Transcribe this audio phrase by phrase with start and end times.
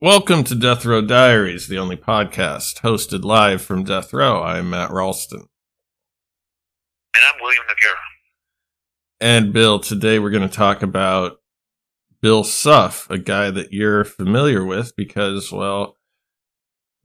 [0.00, 4.42] Welcome to Death Row Diaries, the only podcast hosted live from Death Row.
[4.42, 5.40] I'm Matt Ralston.
[7.14, 7.94] and I'm William Noguera.
[9.20, 11.38] And Bill, today we're going to talk about
[12.20, 15.96] Bill Suff, a guy that you're familiar with because, well,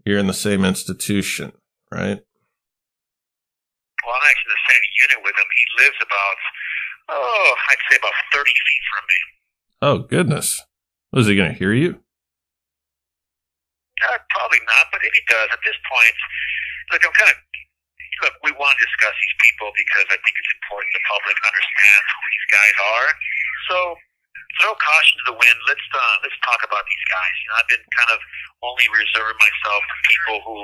[0.06, 1.54] you're in the same institution,
[1.94, 2.20] right?
[4.04, 5.46] Well, I'm actually in the same unit with him.
[5.56, 6.36] He lives about,
[7.10, 9.16] oh, I'd say about 30 feet from me.
[9.82, 10.62] Oh, goodness.
[11.14, 12.02] Was he going to hear you?
[14.02, 16.16] Uh, probably not, but if he does, at this point,
[16.90, 17.38] look, I'm kind of
[18.26, 18.36] look.
[18.46, 22.26] We want to discuss these people because I think it's important the public understands who
[22.30, 23.10] these guys are.
[23.70, 23.78] So
[24.62, 25.58] throw caution to the wind.
[25.70, 27.34] Let's uh, let's talk about these guys.
[27.42, 28.20] You know, I've been kind of
[28.62, 30.60] only reserving myself for people who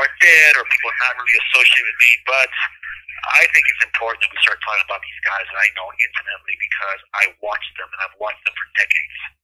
[0.00, 2.50] are dead or people not really associated with me, but.
[3.20, 6.56] I think it's important that we start talking about these guys that I know intimately
[6.56, 9.39] because I watched them and I've watched them for decades.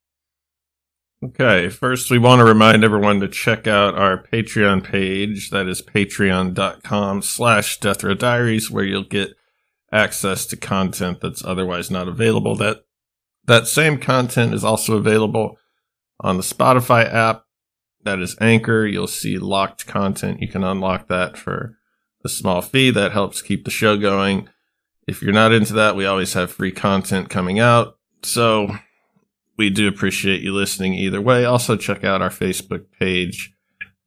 [1.26, 5.50] Okay, first we want to remind everyone to check out our Patreon page.
[5.50, 9.34] That is patreon.com slash Death Row Diaries, where you'll get
[9.90, 12.54] access to content that's otherwise not available.
[12.54, 12.84] That
[13.44, 15.56] that same content is also available
[16.20, 17.44] on the Spotify app.
[18.04, 18.86] That is Anchor.
[18.86, 20.40] You'll see locked content.
[20.40, 21.76] You can unlock that for
[22.24, 22.90] a small fee.
[22.90, 24.48] That helps keep the show going.
[25.08, 27.98] If you're not into that, we always have free content coming out.
[28.22, 28.68] So
[29.56, 31.44] we do appreciate you listening either way.
[31.44, 33.52] Also, check out our Facebook page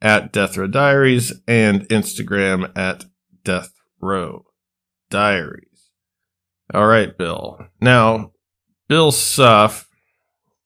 [0.01, 3.05] at Death Row Diaries and Instagram at
[3.43, 4.45] Death Row
[5.09, 5.89] Diaries.
[6.73, 7.59] All right, Bill.
[7.81, 8.31] Now,
[8.87, 9.89] Bill Suff,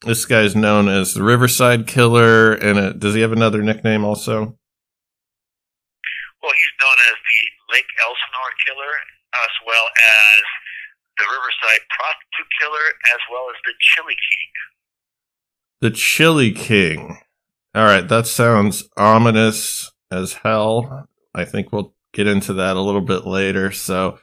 [0.06, 4.40] this guy's known as the Riverside Killer, and uh does he have another nickname also?
[6.44, 7.40] Well, he's known as the
[7.72, 8.94] Lake Elsinore Killer,
[9.48, 10.44] as well as
[11.18, 14.53] the Riverside Prostitute Killer, as well as the Chili King.
[15.84, 17.18] The Chili King.
[17.76, 21.10] All right, that sounds ominous as hell.
[21.36, 23.70] I think we'll get into that a little bit later.
[23.74, 24.18] So,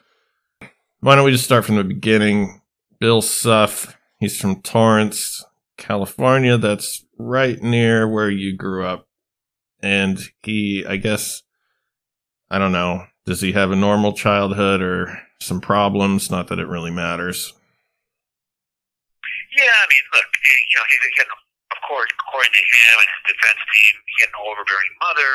[1.01, 2.63] why don't we just start from the beginning?
[2.99, 5.45] Bill Suff, he's from Torrance,
[5.77, 6.57] California.
[6.57, 9.07] That's right near where you grew up.
[9.83, 11.43] And he, I guess,
[12.51, 16.31] I don't know, does he have a normal childhood or some problems?
[16.31, 17.53] Not that it really matters.
[19.59, 20.25] Yeah, I mean, look,
[20.73, 21.27] you know, he's, he had,
[21.91, 25.33] course, according to him and his defense team, he had an overbearing mother.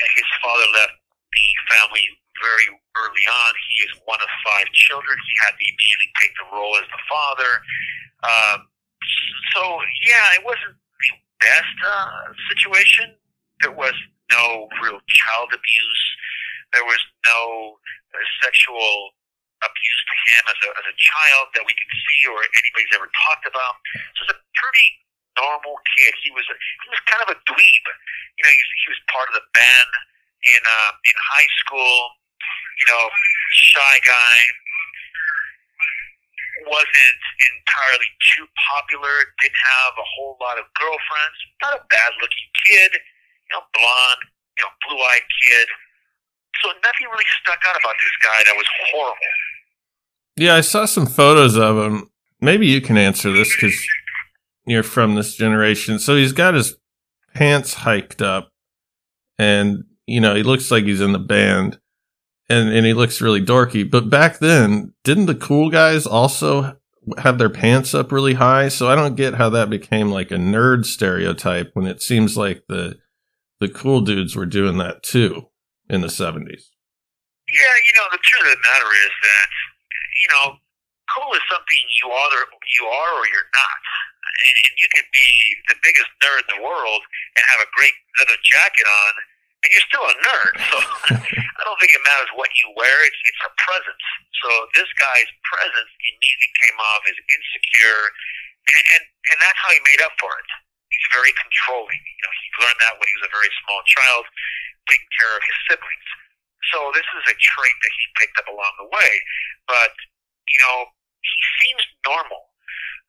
[0.00, 0.96] and His father left
[1.28, 2.04] the family
[2.40, 3.50] very early on.
[3.68, 5.12] He is one of five children.
[5.20, 7.52] He had to immediately take the role as the father.
[8.24, 8.58] Um,
[9.52, 9.60] so,
[10.08, 11.12] yeah, it wasn't the
[11.44, 13.12] best uh, situation.
[13.60, 13.96] There was
[14.32, 16.04] no real child abuse.
[16.72, 17.40] There was no
[18.16, 19.12] uh, sexual
[19.60, 23.08] abuse to him as a, as a child that we can see or anybody's ever
[23.28, 23.80] talked about.
[24.16, 24.88] So he's a pretty
[25.36, 26.12] normal kid.
[26.24, 27.84] He was he was kind of a dweeb.
[28.36, 29.92] You know, he, was- he was part of the band
[30.56, 31.96] in uh, in high school.
[32.80, 33.04] You know,
[33.72, 34.38] shy guy.
[36.66, 37.20] Wasn't
[37.52, 39.12] entirely too popular.
[39.44, 41.38] Didn't have a whole lot of girlfriends.
[41.62, 42.90] Not a bad looking kid.
[42.96, 44.22] You know, blonde.
[44.56, 45.68] You know, blue eyed kid.
[46.64, 49.32] So nothing really stuck out about this guy that was horrible.
[50.36, 52.10] Yeah, I saw some photos of him.
[52.40, 53.76] Maybe you can answer this because
[54.66, 55.98] you're from this generation.
[55.98, 56.76] So he's got his
[57.34, 58.50] pants hiked up,
[59.38, 61.78] and you know he looks like he's in the band,
[62.48, 63.88] and and he looks really dorky.
[63.88, 66.76] But back then, didn't the cool guys also
[67.18, 68.68] have their pants up really high?
[68.68, 72.64] So I don't get how that became like a nerd stereotype when it seems like
[72.68, 72.98] the
[73.60, 75.48] the cool dudes were doing that too
[75.88, 76.70] in the seventies.
[77.46, 79.48] Yeah, you know, the truth of the matter is that,
[80.18, 80.46] you know,
[81.14, 83.82] cool is something you or you are or you're not.
[84.36, 85.30] And, and you could be
[85.72, 87.02] the biggest nerd in the world
[87.36, 89.12] and have a great leather jacket on,
[89.64, 90.54] and you're still a nerd.
[91.56, 94.06] So I don't think it matters what you wear; it's it's a presence.
[94.44, 98.02] So this guy's presence immediately came off as insecure,
[98.70, 100.48] and and, and that's how he made up for it.
[100.92, 101.96] He's very controlling.
[101.96, 104.28] You know, he learned that when he was a very small child,
[104.92, 106.08] taking care of his siblings.
[106.70, 109.12] So this is a trait that he picked up along the way.
[109.66, 109.96] But
[110.46, 110.92] you know,
[111.24, 112.52] he seems normal.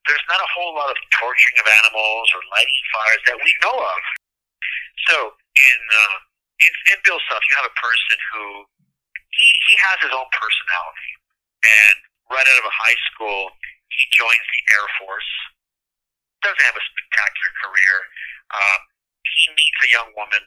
[0.07, 3.75] There's not a whole lot of torturing of animals or lighting fires that we know
[3.75, 4.01] of.
[5.11, 6.17] So in uh,
[6.63, 8.43] in, in Bill Suff, you have a person who
[9.29, 11.11] he, he has his own personality,
[11.67, 11.97] and
[12.31, 13.51] right out of a high school,
[13.93, 15.31] he joins the Air Force.
[16.41, 17.95] Doesn't have a spectacular career.
[18.55, 18.81] Um,
[19.27, 20.43] he meets a young woman,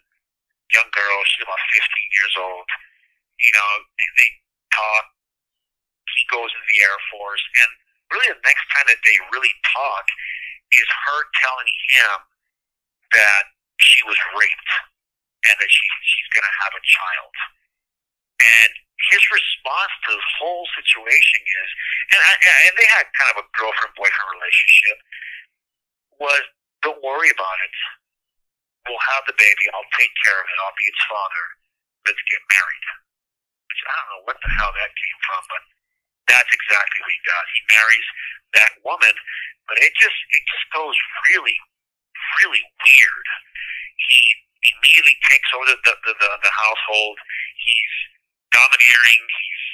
[0.72, 1.18] young girl.
[1.28, 1.84] She's about 15
[2.16, 2.68] years old.
[3.38, 3.70] You know,
[4.16, 4.30] they
[4.72, 5.04] talk.
[6.16, 7.70] He goes into the Air Force, and
[8.10, 10.06] really the next time that they really talk
[10.74, 12.16] is her telling him
[13.14, 13.44] that
[13.82, 14.72] she was raped
[15.50, 17.34] and that she, she's going to have a child.
[18.40, 18.70] And
[19.10, 21.68] his response to the whole situation is,
[22.14, 22.32] and, I,
[22.68, 24.96] and they had kind of a girlfriend boyfriend relationship,
[26.20, 26.44] was
[26.84, 27.76] don't worry about it.
[28.88, 29.64] We'll have the baby.
[29.72, 30.56] I'll take care of it.
[30.60, 31.44] I'll be its father.
[32.08, 32.86] Let's get married.
[33.68, 35.62] Which I don't know what the hell that came from, but
[36.30, 37.46] that's exactly what he does.
[37.58, 38.08] He marries
[38.54, 39.14] that woman,
[39.66, 40.94] but it just it just goes
[41.26, 41.58] really,
[42.40, 43.26] really weird.
[43.98, 44.22] He
[44.78, 47.18] immediately takes over the the, the, the household.
[47.58, 47.94] He's
[48.54, 49.22] domineering.
[49.26, 49.64] He's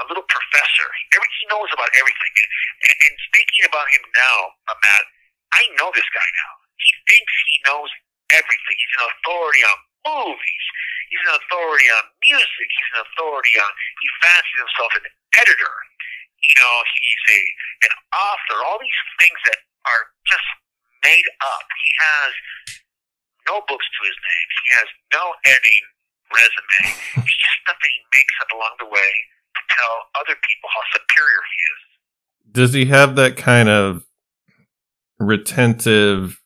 [0.00, 0.88] a little professor.
[1.12, 2.32] Every, he knows about everything.
[2.40, 4.38] And, and speaking about him now,
[4.72, 5.04] uh, Matt,
[5.52, 6.52] I know this guy now.
[6.80, 7.90] He thinks he knows
[8.32, 8.76] everything.
[8.76, 9.78] He's an authority on
[10.08, 10.64] movies.
[11.12, 12.68] He's an authority on music.
[12.68, 13.70] He's an authority on.
[14.00, 15.06] He fancies himself an
[15.38, 15.74] editor.
[16.44, 17.40] You know, he's a
[17.88, 18.56] an author.
[18.68, 20.48] All these things that are just
[21.04, 21.66] made up.
[21.84, 22.32] He has
[23.48, 24.46] no books to his name.
[24.48, 25.86] He has no editing
[26.32, 26.84] resume.
[27.24, 29.12] It's just stuff that he makes up along the way
[29.54, 31.80] to tell other people how superior he is.
[32.52, 34.04] Does he have that kind of
[35.18, 36.40] retentive,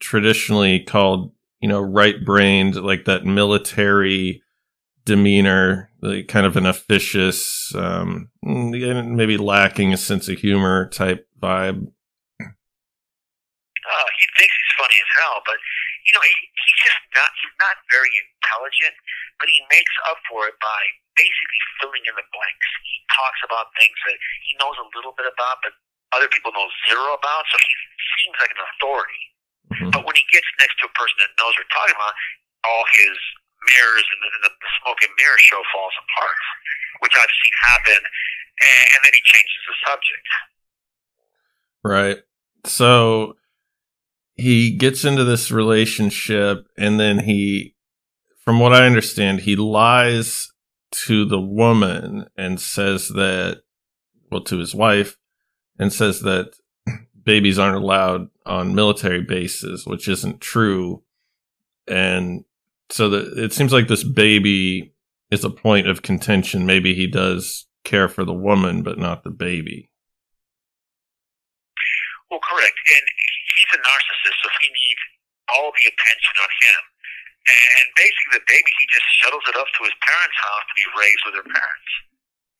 [0.00, 4.42] traditionally called, you know, right brained, like that military
[5.04, 11.84] demeanor, like kind of an officious, um, maybe lacking a sense of humor type vibe?
[13.88, 15.56] Uh, he thinks he's funny as hell, but
[16.08, 18.96] you know, he, he's just not, he's not very intelligent,
[19.36, 20.80] but he makes up for it by
[21.20, 22.68] basically filling in the blanks.
[22.88, 24.16] He talks about things that
[24.48, 25.76] he knows a little bit about, but
[26.16, 27.74] other people know zero about, so he
[28.16, 29.24] seems like an authority.
[29.68, 29.92] Mm-hmm.
[29.92, 32.16] But when he gets next to a person that knows what we're talking about,
[32.64, 33.16] all his
[33.68, 36.40] mirrors and the, the, the smoke and mirror show falls apart,
[37.04, 38.00] which I've seen happen,
[38.60, 40.28] and, then he changes the subject.
[41.84, 42.18] Right.
[42.64, 43.36] So
[44.38, 47.74] he gets into this relationship and then he
[48.44, 50.50] from what i understand he lies
[50.90, 53.62] to the woman and says that
[54.30, 55.18] well to his wife
[55.78, 56.54] and says that
[57.22, 61.02] babies aren't allowed on military bases which isn't true
[61.86, 62.44] and
[62.90, 64.94] so that it seems like this baby
[65.30, 69.30] is a point of contention maybe he does care for the woman but not the
[69.30, 69.90] baby
[72.30, 73.04] well correct and
[73.58, 75.02] he's a narcissist, so he needs
[75.50, 76.80] all the attention on him.
[77.48, 80.86] And basically, the baby, he just shuttles it up to his parents' house to be
[81.00, 81.92] raised with their parents.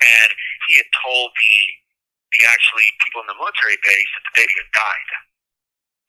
[0.00, 0.30] And
[0.68, 1.54] he had told the,
[2.32, 5.10] the actually people in the military base that the baby had died.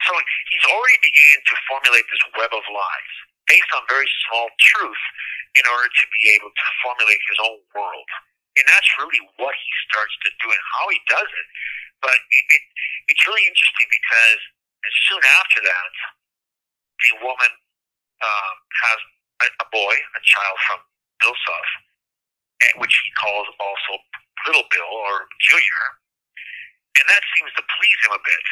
[0.08, 3.14] So he's already beginning to formulate this web of lies
[3.52, 5.04] based on very small truth
[5.60, 8.10] in order to be able to formulate his own world.
[8.60, 11.48] And that's really what he starts to do and how he does it.
[12.04, 12.64] But it, it,
[13.08, 14.42] it's really interesting because
[15.08, 15.94] soon after that,
[17.08, 17.52] the woman
[18.20, 19.00] um, has
[19.44, 20.80] a, a boy, a child from
[21.24, 21.70] Bill Suff,
[22.68, 24.00] and which he calls also
[24.48, 25.84] Little Bill or Junior,
[27.00, 28.46] and that seems to please him a bit.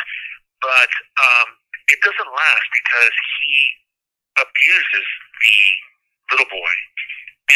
[0.64, 1.48] But um,
[1.92, 3.56] it doesn't last because he
[4.40, 5.08] abuses
[5.44, 5.60] the
[6.36, 6.76] little boy,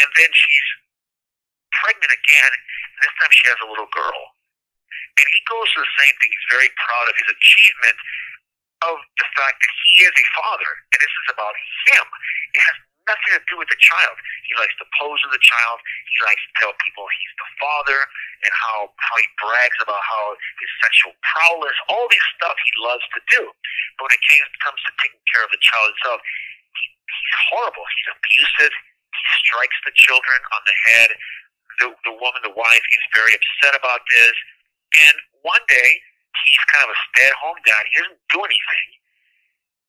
[0.00, 0.68] and then she's
[1.80, 2.52] pregnant again.
[3.00, 4.20] This time she has a little girl,
[5.18, 6.30] and he goes through the same thing.
[6.30, 7.98] He's very proud of his achievement
[8.82, 11.54] of the fact that he is a father, and this is about
[11.90, 12.04] him.
[12.54, 12.76] It has
[13.06, 14.14] nothing to do with the child.
[14.46, 15.78] He likes to pose with the child.
[16.10, 18.00] He likes to tell people he's the father
[18.42, 23.06] and how, how he brags about how his sexual prowess, all this stuff he loves
[23.14, 23.42] to do.
[23.98, 24.22] But when it
[24.62, 27.86] comes to taking care of the child itself, he, he's horrible.
[27.86, 28.74] He's abusive.
[28.74, 31.10] He strikes the children on the head.
[31.80, 34.34] The, the woman, the wife, is very upset about this.
[35.08, 35.90] And one day,
[36.44, 37.82] he's kind of a stay-at-home dad.
[37.88, 38.88] He doesn't do anything.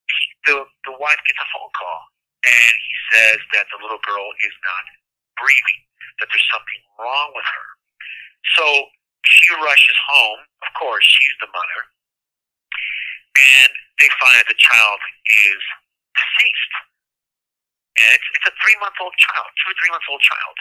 [0.08, 0.56] He, the
[0.88, 2.02] the wife gets a phone call,
[2.44, 4.84] and he says that the little girl is not
[5.40, 5.82] breathing,
[6.20, 7.68] that there's something wrong with her.
[8.60, 8.66] So
[9.24, 10.44] she rushes home.
[10.68, 11.82] Of course, she's the mother,
[13.40, 15.62] and they find that the child is
[16.16, 16.74] deceased.
[17.94, 20.56] And it's, it's a three-month-old child, two or three-month-old child.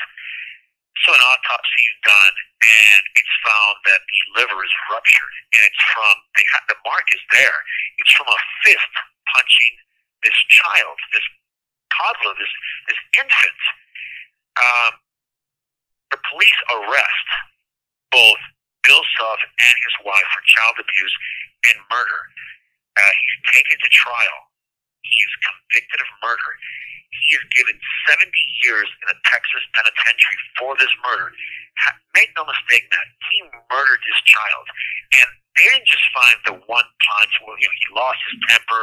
[1.01, 5.83] So an autopsy is done, and it's found that the liver is ruptured, and it's
[5.97, 7.59] from they have, the mark is there.
[7.99, 8.93] It's from a fist
[9.33, 9.75] punching
[10.23, 11.27] this child, this
[11.97, 12.53] toddler, this
[12.93, 13.61] this infant.
[14.61, 14.93] Um,
[16.13, 17.29] the police arrest
[18.13, 18.43] both
[18.85, 21.17] Bill Suff and his wife for child abuse
[21.73, 22.23] and murder.
[23.01, 24.39] Uh, he's taken to trial.
[25.01, 26.51] He is convicted of murder.
[27.13, 27.77] He is given
[28.09, 28.29] 70
[28.65, 31.33] years in a Texas penitentiary for this murder.
[32.17, 33.39] Make no mistake, Matt, he
[33.73, 34.67] murdered this child.
[35.21, 38.83] And they didn't just find the one punch, where you know, he lost his temper,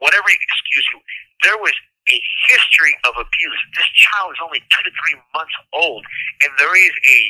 [0.00, 1.00] whatever excuse you.
[1.44, 1.76] There was
[2.08, 2.18] a
[2.48, 3.60] history of abuse.
[3.76, 6.04] This child is only two to three months old,
[6.44, 7.20] and there is a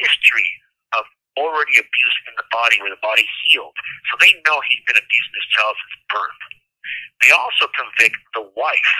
[0.00, 0.48] history
[0.96, 1.04] of
[1.36, 3.74] already abuse in the body where the body healed.
[4.12, 6.42] So they know he's been abusing this child since birth.
[7.24, 8.92] They also convict the wife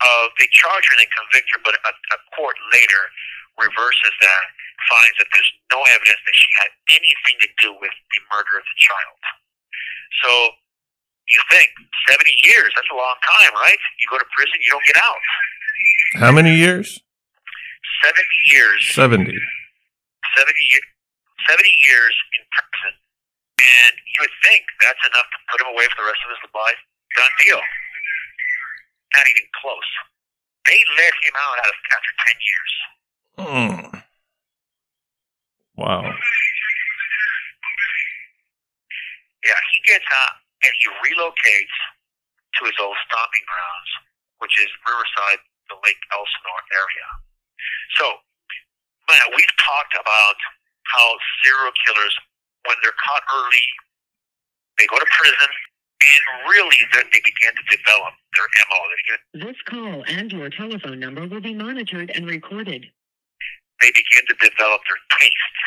[0.00, 3.02] of they charge her and they convict her, but a, a court later
[3.60, 4.44] reverses that,
[4.88, 8.64] finds that there's no evidence that she had anything to do with the murder of
[8.64, 9.20] the child.
[10.24, 10.30] So
[11.30, 11.68] you think
[12.08, 13.80] seventy years, that's a long time, right?
[14.00, 15.22] You go to prison, you don't get out.
[16.18, 16.98] How many years?
[18.02, 19.36] Seventy years 70.
[20.36, 20.56] 70,
[21.48, 22.92] 70 years in prison,
[23.60, 26.42] and you would think that's enough to put him away for the rest of his
[26.54, 26.80] life.
[27.18, 27.62] Done deal.
[29.16, 29.90] Not even close.
[30.66, 32.72] They let him out after 10 years.
[33.40, 34.02] Mm.
[35.76, 36.04] Wow.
[39.40, 41.76] Yeah, he gets out and he relocates
[42.60, 43.90] to his old stomping grounds,
[44.44, 45.40] which is Riverside,
[45.72, 47.08] the Lake Elsinore area.
[47.96, 48.20] So,
[49.08, 50.38] Matt, we've talked about
[50.92, 51.08] how
[51.42, 52.14] serial killers,
[52.68, 53.66] when they're caught early,
[54.76, 55.50] they go to prison,
[56.00, 58.80] and really then they begin to develop their MO.
[59.34, 62.86] This call and your telephone number will be monitored and recorded.
[63.80, 65.58] they begin to develop their taste,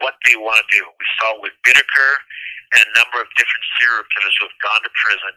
[0.00, 0.82] what they want to do.
[0.86, 2.12] We saw with Bittaker
[2.76, 5.34] and a number of different serial killers who have gone to prison.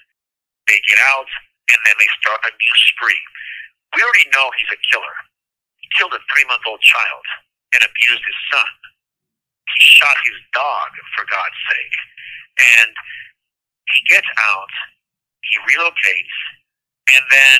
[0.70, 1.30] They get out
[1.72, 3.24] and then they start a new spree.
[3.96, 5.18] We already know he's a killer.
[5.80, 7.26] He killed a three month old child
[7.74, 8.72] and abused his son.
[9.72, 11.98] He shot his dog, for God's sake.
[12.60, 12.92] And
[13.96, 14.72] he gets out,
[15.44, 16.38] he relocates,
[17.12, 17.60] and then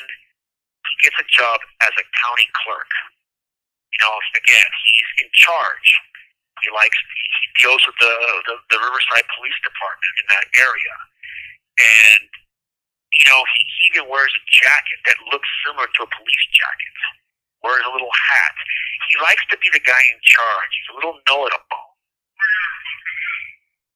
[0.88, 2.90] he gets a job as a county clerk.
[3.92, 5.88] You know, again, he's in charge.
[6.64, 8.14] He likes he deals with the,
[8.46, 10.94] the the Riverside Police Department in that area,
[11.80, 12.24] and
[13.18, 16.94] you know he, he even wears a jacket that looks similar to a police jacket.
[17.66, 18.54] Wears a little hat.
[19.10, 20.70] He likes to be the guy in charge.
[20.70, 21.90] He's a little know-it-all.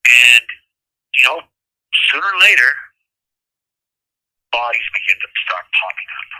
[0.07, 0.47] And
[1.19, 1.39] you know,
[2.11, 2.71] sooner or later,
[4.53, 6.31] bodies begin to start popping up,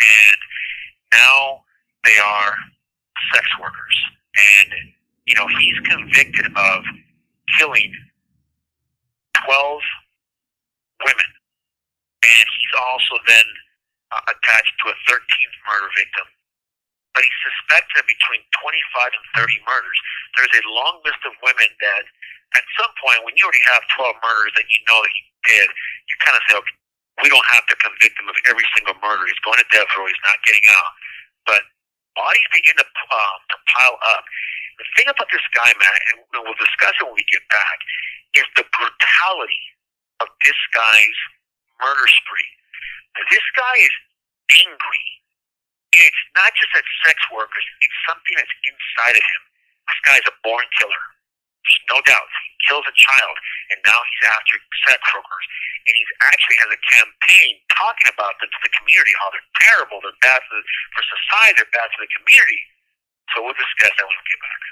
[0.00, 0.40] and
[1.12, 1.64] now
[2.04, 2.54] they are
[3.34, 3.96] sex workers,
[4.36, 4.70] and
[5.26, 6.84] you know he's convicted of
[7.58, 7.92] killing
[9.44, 9.82] twelve
[11.04, 11.30] women,
[12.22, 13.46] and he's also then
[14.12, 16.26] uh, attached to a thirteenth murder victim.
[17.14, 19.98] But he's suspected between twenty-five and thirty murders.
[20.38, 22.04] There's a long list of women that,
[22.54, 25.68] at some point, when you already have twelve murders that you know that he did,
[26.06, 26.76] you kind of say, okay,
[27.26, 29.26] we don't have to convict him of every single murder.
[29.26, 30.06] He's going to death row.
[30.06, 30.92] He's not getting out.
[31.50, 31.62] But
[32.14, 34.24] bodies begin to, um, to pile up.
[34.80, 37.78] The thing about this guy, Matt, and we'll discuss it when we get back,
[38.38, 39.64] is the brutality
[40.24, 41.18] of this guy's
[41.82, 42.50] murder spree.
[43.18, 43.94] Now, this guy is
[44.64, 45.06] angry.
[45.90, 49.42] And it's not just at sex workers, it's something that's inside of him.
[49.90, 51.04] This guy's a born killer.
[51.66, 52.30] There's no doubt.
[52.30, 53.36] He kills a child,
[53.74, 54.54] and now he's after
[54.86, 55.46] sex workers.
[55.86, 59.98] And he's actually has a campaign talking about them to the community, how they're terrible,
[60.04, 60.60] they're bad for,
[60.94, 62.60] for society, they're bad for the community.
[63.34, 64.62] So we'll discuss that when we get back.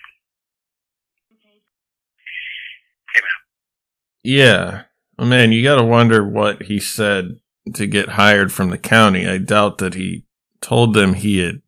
[3.08, 3.38] Hey, man.
[4.22, 4.66] Yeah.
[5.16, 7.40] Well, man, you got to wonder what he said
[7.74, 9.26] to get hired from the county.
[9.26, 10.27] I doubt that he
[10.60, 11.62] told them he had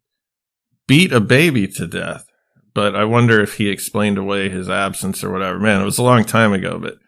[0.87, 2.26] beat a baby to death,
[2.75, 5.59] but I wonder if he explained away his absence or whatever.
[5.59, 6.99] Man, it was a long time ago, but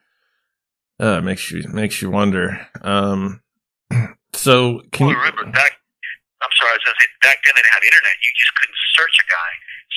[1.02, 2.62] uh, it makes you makes you wonder.
[2.82, 3.42] Um,
[4.34, 5.18] so can well, you?
[5.18, 5.82] remember back?
[6.42, 8.14] I'm sorry, I was going to say back then they didn't have internet.
[8.18, 9.50] You just couldn't search a guy.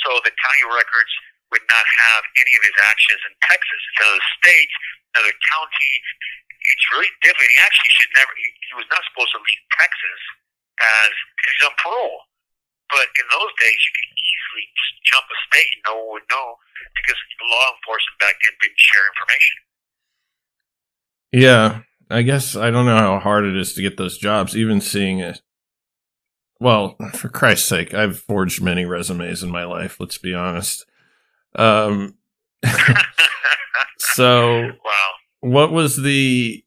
[0.05, 1.13] So the county records
[1.49, 3.79] would not have any of his actions in Texas.
[3.81, 4.71] It's another state,
[5.17, 5.93] another county.
[6.53, 7.49] It's really different.
[7.53, 8.33] He actually should never.
[8.33, 10.21] He, he was not supposed to leave Texas
[10.81, 11.11] as
[11.45, 12.25] he's on parole.
[12.89, 14.65] But in those days, you could easily
[15.09, 16.47] jump a state and no one would know
[16.95, 19.57] because law enforcement back then didn't share information.
[21.31, 21.67] Yeah,
[22.09, 24.55] I guess I don't know how hard it is to get those jobs.
[24.55, 25.41] Even seeing it.
[26.59, 29.97] Well, for Christ's sake, I've forged many resumes in my life.
[29.99, 30.85] Let's be honest.
[31.55, 32.15] Um,
[33.99, 35.11] so, wow.
[35.41, 36.63] what was the?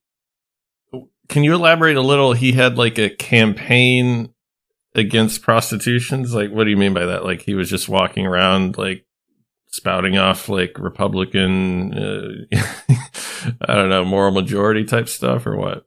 [1.28, 2.32] Can you elaborate a little?
[2.32, 4.32] He had like a campaign
[4.94, 6.34] against prostitutions.
[6.34, 7.24] Like, what do you mean by that?
[7.24, 9.04] Like, he was just walking around like
[9.68, 12.56] spouting off like Republican, uh,
[13.68, 15.84] I don't know, moral majority type stuff, or what?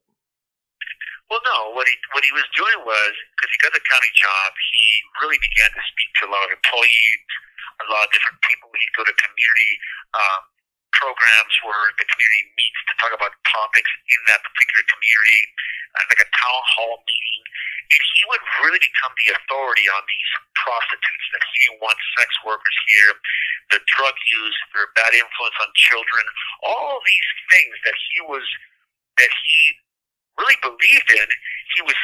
[1.30, 1.74] Well, no.
[1.74, 4.84] What he what he was doing was because he got the county job, he
[5.24, 7.22] really began to speak to a lot of employees,
[7.82, 8.68] a lot of different people.
[8.76, 9.74] He'd go to community
[10.14, 10.51] um,
[10.96, 15.42] programs where the community meets to talk about topics in that particular community,
[15.96, 17.42] uh, like a town hall meeting.
[17.92, 22.30] And he would really become the authority on these prostitutes, that he didn't want sex
[22.48, 23.12] workers here,
[23.76, 26.24] the drug use, their bad influence on children,
[26.64, 28.46] all these things that he was,
[29.20, 29.58] that he
[30.40, 31.28] really believed in,
[31.76, 32.00] he was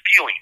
[0.00, 0.40] spewing.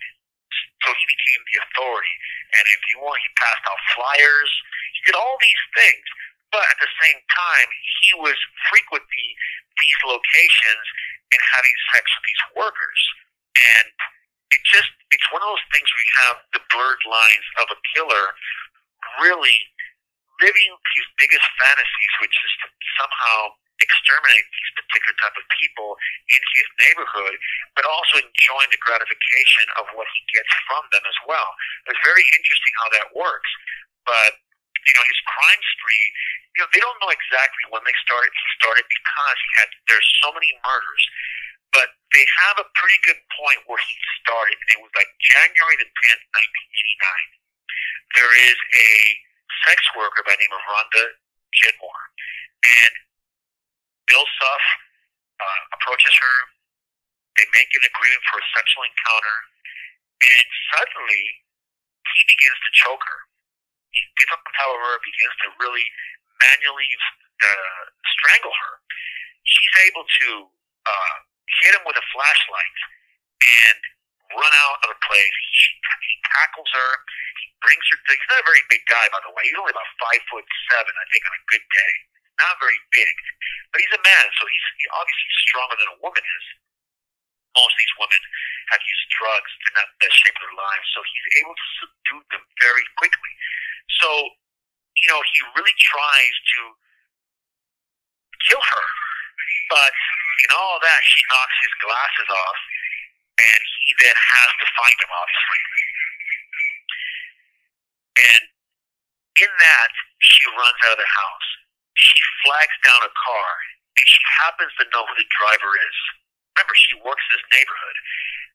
[0.87, 2.15] So he became the authority.
[2.55, 4.51] And if you want, he passed out flyers.
[4.95, 6.07] He did all these things.
[6.51, 7.69] But at the same time,
[8.03, 8.39] he was
[8.73, 9.31] frequenting
[9.79, 10.85] these locations
[11.29, 13.01] and having sex with these workers.
[13.59, 13.87] And
[14.55, 17.79] it just, it's one of those things where you have the blurred lines of a
[17.93, 18.25] killer
[19.21, 19.59] really
[20.41, 25.95] living his biggest fantasies, which is to somehow exterminate these particular type of people
[26.31, 27.35] in his neighborhood,
[27.79, 31.51] but also enjoying the gratification of what he gets from them as well.
[31.87, 33.51] It's very interesting how that works.
[34.03, 34.41] But
[34.89, 36.07] you know, his crime spree,
[36.57, 38.33] you know, they don't know exactly when they started.
[38.33, 41.05] He started because he had there's so many murders,
[41.77, 45.77] but they have a pretty good point where he started, and it was like January
[45.77, 48.17] the 10th, 1989.
[48.17, 48.91] There is a
[49.69, 51.05] sex worker by the name of Rhonda
[51.53, 52.05] Jetmore,
[52.65, 52.93] and
[54.09, 54.65] Bill Suff
[55.37, 56.37] uh, approaches her.
[57.37, 59.37] They make an agreement for a sexual encounter,
[60.25, 61.25] and suddenly
[62.09, 63.28] he begins to choke her.
[63.99, 65.87] He gets up on top of her, begins to really
[66.39, 66.87] manually
[67.43, 67.83] uh,
[68.19, 68.73] strangle her.
[69.43, 70.29] She's able to
[70.87, 71.17] uh,
[71.67, 72.79] hit him with a flashlight
[73.43, 73.79] and
[74.39, 75.35] run out of the place.
[75.35, 76.91] He, he tackles her.
[77.43, 77.97] He brings her.
[77.99, 79.43] To, he's not a very big guy, by the way.
[79.49, 81.93] He's only about five foot seven, I think, on a good day.
[82.39, 83.15] Not very big,
[83.75, 86.47] but he's a man, so he's obviously stronger than a woman is.
[87.59, 88.23] Most of these women
[88.71, 91.67] have used drugs; they're not the best shape of their lives, so he's able to
[91.83, 93.18] subdue them very quickly.
[93.99, 94.09] So,
[95.03, 96.61] you know, he really tries to
[98.49, 98.85] kill her,
[99.71, 99.93] but
[100.47, 102.59] in all that, she knocks his glasses off,
[103.43, 105.63] and he then has to find him, obviously.
[108.19, 108.43] And
[109.47, 111.49] in that, she runs out of the house.
[111.95, 113.51] She flags down a car,
[113.99, 115.97] and she happens to know who the driver is.
[116.55, 117.99] Remember, she works this neighborhood.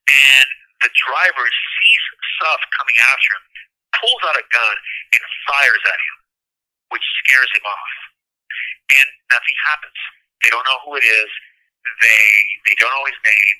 [0.07, 0.47] And
[0.83, 2.03] the driver sees
[2.39, 3.45] Suff coming after him,
[3.99, 4.75] pulls out a gun,
[5.13, 6.17] and fires at him,
[6.93, 7.93] which scares him off.
[8.93, 9.99] And nothing happens.
[10.43, 11.31] They don't know who it is.
[12.03, 12.23] They
[12.67, 13.57] they don't know his name.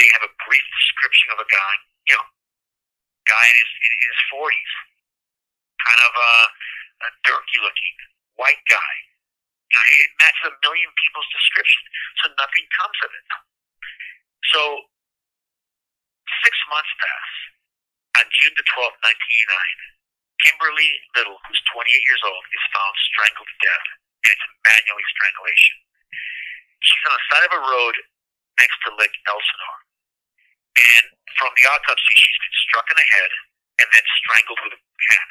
[0.00, 1.72] They have a brief description of a guy,
[2.08, 2.26] you know,
[3.28, 4.72] guy in his in his forties,
[5.80, 6.34] kind of a,
[7.06, 7.96] a dirty looking
[8.36, 8.92] white guy.
[9.72, 11.82] It matches a million people's description,
[12.20, 13.26] so nothing comes of it.
[14.52, 14.60] So
[16.44, 17.30] six months pass.
[18.20, 19.78] On June the twelfth, nineteen eighty nine,
[20.44, 23.86] Kimberly Lyttle, who's twenty eight years old, is found strangled to death,
[24.26, 25.76] and it's manually strangulation.
[26.82, 27.94] She's on the side of a road
[28.58, 29.80] next to Lake Elsinore.
[30.72, 31.04] And
[31.38, 33.32] from the autopsy, she's been struck in the head
[33.80, 35.30] and then strangled with a hand.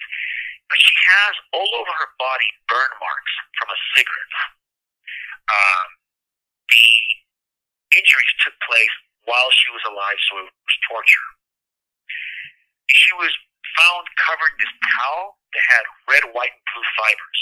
[0.70, 4.36] But she has all over her body burn marks from a cigarette.
[5.52, 5.88] Um,
[6.72, 6.88] the
[8.00, 8.96] injuries took place
[9.28, 11.28] while she was alive, so it was torture.
[12.92, 13.32] She was
[13.78, 17.42] found covered in this towel that had red, white, and blue fibers.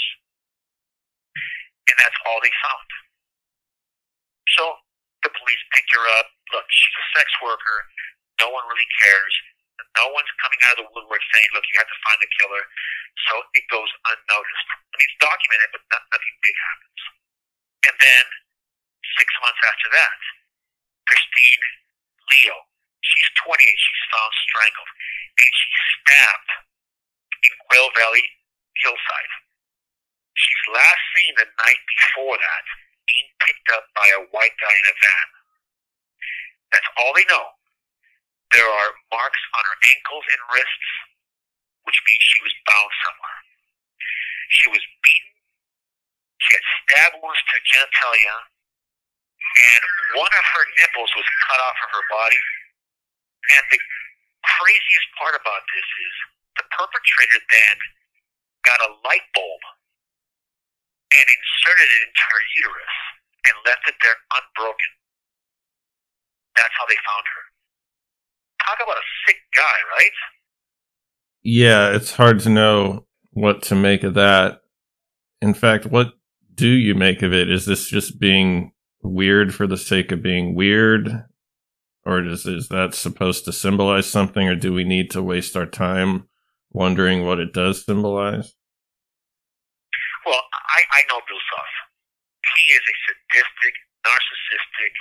[1.90, 2.88] And that's all they found.
[4.56, 4.62] So
[5.26, 6.28] the police picked her up.
[6.54, 7.78] Look, she's a sex worker.
[8.38, 9.34] No one really cares.
[9.98, 12.62] No one's coming out of the woodwork saying, look, you have to find the killer.
[13.26, 14.68] So it goes unnoticed.
[14.70, 17.00] I mean, it's documented, but not, nothing big happens.
[17.90, 18.24] And then,
[19.18, 20.18] six months after that,
[21.08, 21.64] Christine
[22.30, 22.56] Leo,
[23.00, 24.92] she's 28, she's found strangled,
[25.40, 26.50] and she's stabbed
[27.44, 28.24] in Quail Valley
[28.80, 29.32] hillside.
[30.36, 32.64] She's last seen the night before that
[33.04, 35.28] being picked up by a white guy in a van.
[36.72, 37.46] That's all they know.
[38.54, 40.90] There are marks on her ankles and wrists,
[41.86, 43.40] which means she was bound somewhere.
[44.50, 45.34] She was beaten.
[46.42, 48.36] She had stab wounds to genitalia,
[49.54, 49.84] and
[50.18, 52.42] one of her nipples was cut off of her body.
[53.48, 53.80] And the
[54.44, 56.14] craziest part about this is
[56.60, 57.76] the perpetrator then
[58.68, 59.62] got a light bulb
[61.16, 62.96] and inserted it into her uterus
[63.48, 64.90] and left it there unbroken.
[66.56, 67.42] That's how they found her.
[68.68, 70.16] Talk about a sick guy, right?
[71.42, 74.60] Yeah, it's hard to know what to make of that.
[75.40, 76.12] In fact, what
[76.54, 77.50] do you make of it?
[77.50, 78.72] Is this just being
[79.02, 81.24] weird for the sake of being weird?
[82.04, 85.66] Or is, is that supposed to symbolize something, or do we need to waste our
[85.66, 86.28] time
[86.72, 88.54] wondering what it does symbolize?
[90.24, 91.72] Well, I, I know Suff.
[92.56, 93.74] He is a sadistic,
[94.06, 94.92] narcissistic,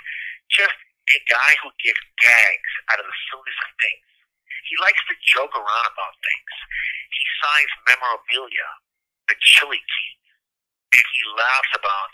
[0.52, 0.76] just
[1.16, 4.06] a guy who gives gags out of the silliest of things.
[4.68, 6.54] He likes to joke around about things.
[7.10, 8.70] He signs memorabilia,
[9.32, 10.18] the Chili King,
[10.94, 12.12] and he laughs about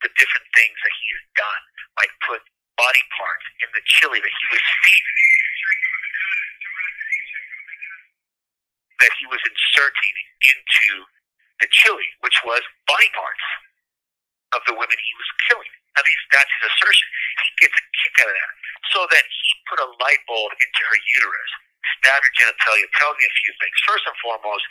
[0.00, 1.62] the different things that he has done,
[2.00, 2.42] like put
[2.82, 5.18] body parts in the chili that he was feeding,
[8.98, 10.88] that he was inserting into
[11.62, 13.46] the chili, which was body parts
[14.58, 15.72] of the women he was killing.
[15.94, 17.06] At least that's his assertion.
[17.46, 18.52] He gets a kick out of that.
[18.90, 21.52] So that he put a light bulb into her uterus,
[22.02, 23.76] stabbed her genitalia, tells me a few things.
[23.86, 24.64] First and foremost,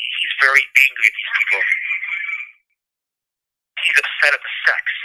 [0.00, 1.62] he's very angry at these people.
[3.84, 5.03] He's upset at the sex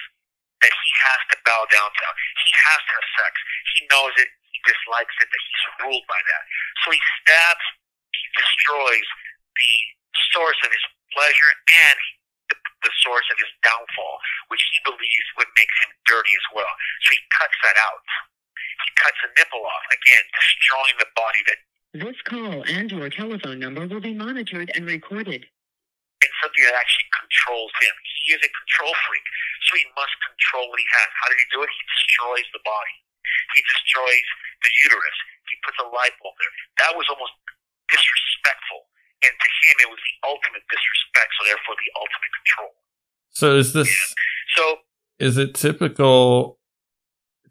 [0.62, 2.06] that he has to bow down to.
[2.44, 3.34] He has to have sex.
[3.76, 4.30] He knows it.
[4.52, 5.28] He dislikes it.
[5.32, 6.44] That he's ruled by that.
[6.84, 7.66] So he stabs.
[8.12, 9.08] He destroys
[9.56, 9.74] the
[10.36, 12.00] source of his pleasure and
[12.52, 14.18] the, the source of his downfall,
[14.50, 16.74] which he believes would make him dirty as well.
[17.06, 18.04] So he cuts that out.
[18.86, 21.60] He cuts a nipple off, again, destroying the body that
[21.94, 25.46] This call and your telephone number will be monitored and recorded.
[26.20, 27.96] And something that actually controls him.
[28.24, 29.26] He is a control freak,
[29.68, 31.10] so he must control what he has.
[31.24, 31.70] How did he do it?
[31.72, 32.96] He destroys the body.
[33.56, 34.28] He destroys
[34.62, 35.18] the uterus.
[35.48, 36.54] He puts a light bulb there.
[36.86, 37.34] That was almost
[37.90, 38.90] disrespectful.
[39.26, 42.72] And to him, it was the ultimate disrespect, so therefore the ultimate control.
[43.32, 43.90] So is this
[44.56, 44.64] So
[45.20, 46.60] is it typical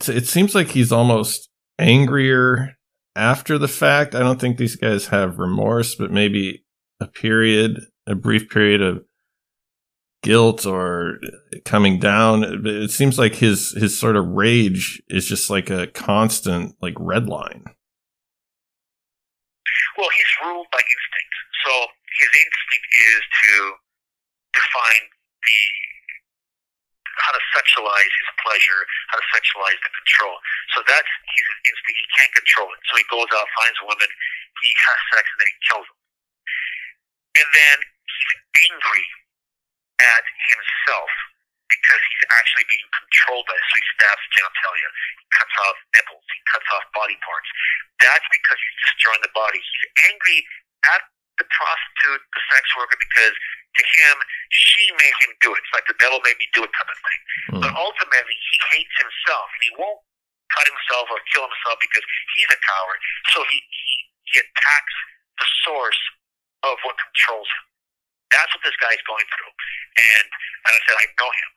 [0.06, 2.76] it seems like he's almost angrier
[3.14, 6.64] after the fact i don't think these guys have remorse but maybe
[7.00, 9.04] a period a brief period of
[10.22, 11.20] guilt or
[11.64, 16.74] coming down it seems like his his sort of rage is just like a constant
[16.82, 17.64] like red line
[19.98, 21.34] Well, he's ruled by instinct.
[21.66, 21.72] So
[22.22, 23.52] his instinct is to
[24.54, 25.60] define the
[27.18, 30.38] how to sexualize his pleasure, how to sexualize the control.
[30.70, 31.98] So that's his instinct.
[31.98, 32.80] He can't control it.
[32.86, 34.06] So he goes out, finds a woman,
[34.62, 35.98] he has sex, and then he kills them.
[37.42, 37.76] And then
[38.18, 38.34] he's
[38.66, 39.06] angry
[40.02, 41.10] at himself
[41.68, 43.64] because he's actually being controlled by it.
[43.68, 44.88] So he stabs genitalia,
[45.20, 47.48] he cuts off nipples, he cuts off body parts.
[48.00, 49.60] That's because he's destroying the body.
[49.60, 50.38] He's angry
[50.88, 51.02] at
[51.38, 53.34] the prostitute, the sex worker, because
[53.78, 54.16] to him,
[54.50, 55.60] she made him do it.
[55.62, 57.20] It's like the devil made me do it type of thing.
[57.54, 57.62] Hmm.
[57.62, 60.02] But ultimately, he hates himself, and he won't
[60.50, 62.02] cut himself or kill himself because
[62.34, 63.00] he's a coward.
[63.36, 63.94] So he, he,
[64.32, 64.94] he attacks
[65.38, 66.02] the source
[66.66, 67.67] of what controls him.
[68.32, 69.52] That's what this guy's going through.
[69.96, 70.26] And
[70.68, 71.50] as I said, I know him.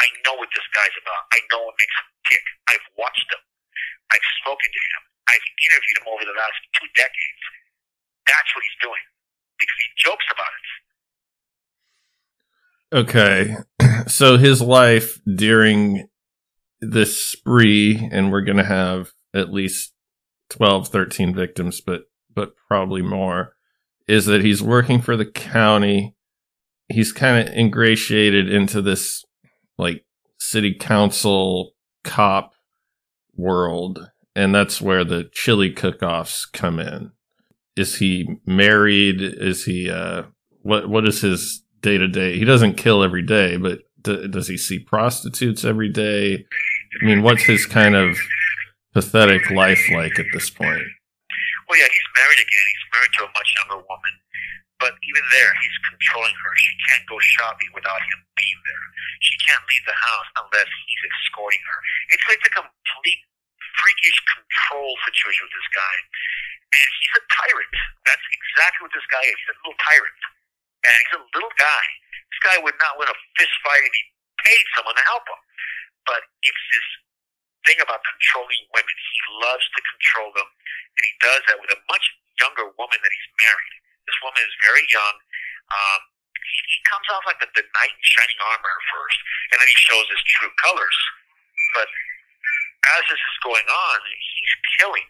[0.00, 1.22] I know what this guy's about.
[1.32, 2.44] I know what makes him tick.
[2.72, 3.42] I've watched him.
[4.12, 5.02] I've spoken to him.
[5.28, 7.44] I've interviewed him over the last two decades.
[8.26, 9.04] That's what he's doing.
[9.60, 10.68] Because he jokes about it.
[12.92, 13.56] Okay.
[14.06, 16.08] So his life during
[16.80, 19.92] this spree, and we're going to have at least
[20.48, 22.04] 12, 13 victims, but,
[22.34, 23.56] but probably more,
[24.08, 26.14] is that he's working for the county.
[26.88, 29.24] He's kind of ingratiated into this
[29.78, 30.04] like
[30.38, 31.72] city council
[32.04, 32.52] cop
[33.36, 34.10] world.
[34.34, 37.12] And that's where the chili cook-offs come in.
[37.76, 39.20] Is he married?
[39.22, 40.24] Is he, uh,
[40.62, 42.38] what, what is his day to day?
[42.38, 46.44] He doesn't kill every day, but d- does he see prostitutes every day?
[47.00, 48.18] I mean, what's his kind of
[48.92, 50.82] pathetic life like at this point?
[51.70, 52.66] Well, yeah, he's married again.
[52.66, 54.14] He's married to a much younger woman.
[54.82, 56.52] But even there, he's controlling her.
[56.58, 58.86] She can't go shopping without him being there.
[59.22, 61.78] She can't leave the house unless he's escorting her.
[62.10, 63.22] It's like a complete
[63.78, 65.94] freakish control situation with this guy.
[66.74, 67.74] And he's a tyrant.
[68.02, 69.38] That's exactly what this guy is.
[69.38, 70.20] He's a little tyrant.
[70.90, 71.84] And he's a little guy.
[72.34, 74.02] This guy would not win a fist fight if he
[74.42, 75.38] paid someone to help him.
[76.02, 76.88] But it's this
[77.68, 78.94] thing about controlling women.
[78.94, 82.04] He loves to control them, and he does that with a much
[82.40, 83.74] younger woman that he's married.
[84.08, 85.16] This woman is very young.
[85.70, 86.00] Um,
[86.34, 89.18] he, he comes off like the, the knight in shining armor at first,
[89.52, 90.98] and then he shows his true colors.
[91.76, 91.88] But
[92.96, 95.08] as this is going on, he's killing.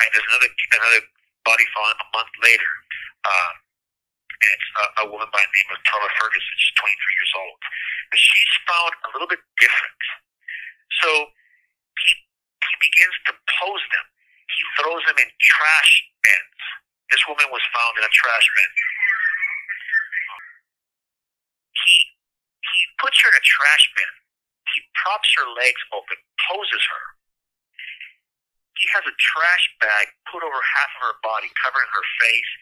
[0.00, 1.02] And there's another another
[1.44, 2.72] body found a month later.
[3.26, 3.52] Uh,
[4.40, 6.54] and it's a, a woman by the name of Darla Ferguson.
[6.56, 6.88] She's 23
[7.20, 7.58] years old.
[8.08, 10.00] But she's found a little bit different.
[11.04, 11.08] So
[12.04, 12.10] he,
[12.64, 14.06] he begins to pose them.
[14.50, 15.92] He throws them in trash
[16.24, 16.60] bins.
[17.10, 18.70] This woman was found in a trash bin.
[21.74, 21.94] He,
[22.62, 24.12] he puts her in a trash bin.
[24.74, 27.04] He props her legs open, poses her.
[28.78, 32.52] He has a trash bag put over half of her body, covering her face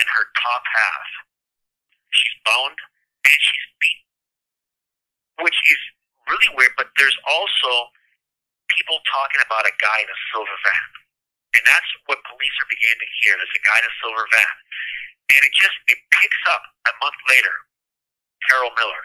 [0.00, 1.08] and her top half.
[2.08, 2.80] She's boned
[3.28, 4.08] and she's beaten,
[5.44, 5.80] which is
[6.30, 6.72] really weird.
[6.80, 7.92] But there's also
[8.76, 10.88] people talking about a guy in a silver van,
[11.56, 13.36] and that's what police are beginning to hear.
[13.36, 14.54] There's a guy in a silver van,
[15.36, 17.54] and it just it picks up a month later.
[18.46, 19.02] Carol Miller,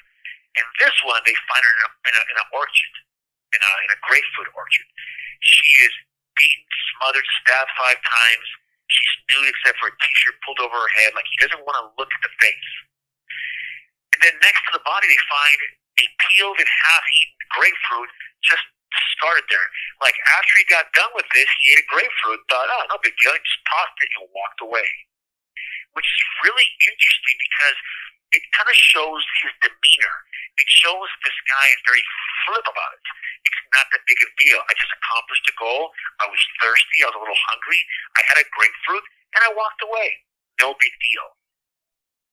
[0.56, 2.94] and this one they find her in, a, in, a, in an orchard,
[3.52, 4.88] in a in a grapefruit orchard.
[5.42, 5.94] She is
[6.38, 8.48] beaten, smothered, stabbed five times.
[8.88, 11.86] She's nude except for a t-shirt pulled over her head, like he doesn't want to
[11.98, 12.72] look at the face.
[14.14, 15.60] And then next to the body, they find
[16.00, 18.12] a peeled and half-eaten grapefruit
[18.46, 18.66] just
[19.18, 19.68] started there.
[20.02, 23.16] Like after he got done with this, he ate a grapefruit, thought, oh, no big
[23.20, 24.90] deal, and just tossed it and walked away.
[25.94, 27.78] Which is really interesting because
[28.34, 30.18] it kind of shows his demeanor.
[30.58, 32.02] It shows this guy is very
[32.46, 33.06] flip about it.
[33.46, 34.60] It's not that big of a deal.
[34.66, 35.94] I just accomplished a goal.
[36.22, 37.06] I was thirsty.
[37.06, 37.82] I was a little hungry.
[38.18, 39.06] I had a grapefruit,
[39.38, 40.10] and I walked away.
[40.62, 41.28] No big deal.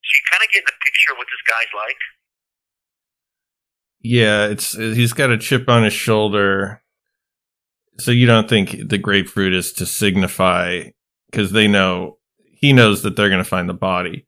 [0.05, 2.01] So you kind of get the picture of what this guy's like.
[4.01, 6.83] Yeah, it's he's got a chip on his shoulder.
[7.99, 10.85] So you don't think the grapefruit is to signify
[11.31, 14.27] because they know he knows that they're going to find the body.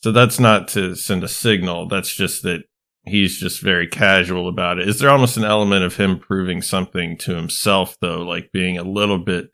[0.00, 1.88] So that's not to send a signal.
[1.88, 2.64] That's just that
[3.04, 4.88] he's just very casual about it.
[4.88, 8.84] Is there almost an element of him proving something to himself though, like being a
[8.84, 9.52] little bit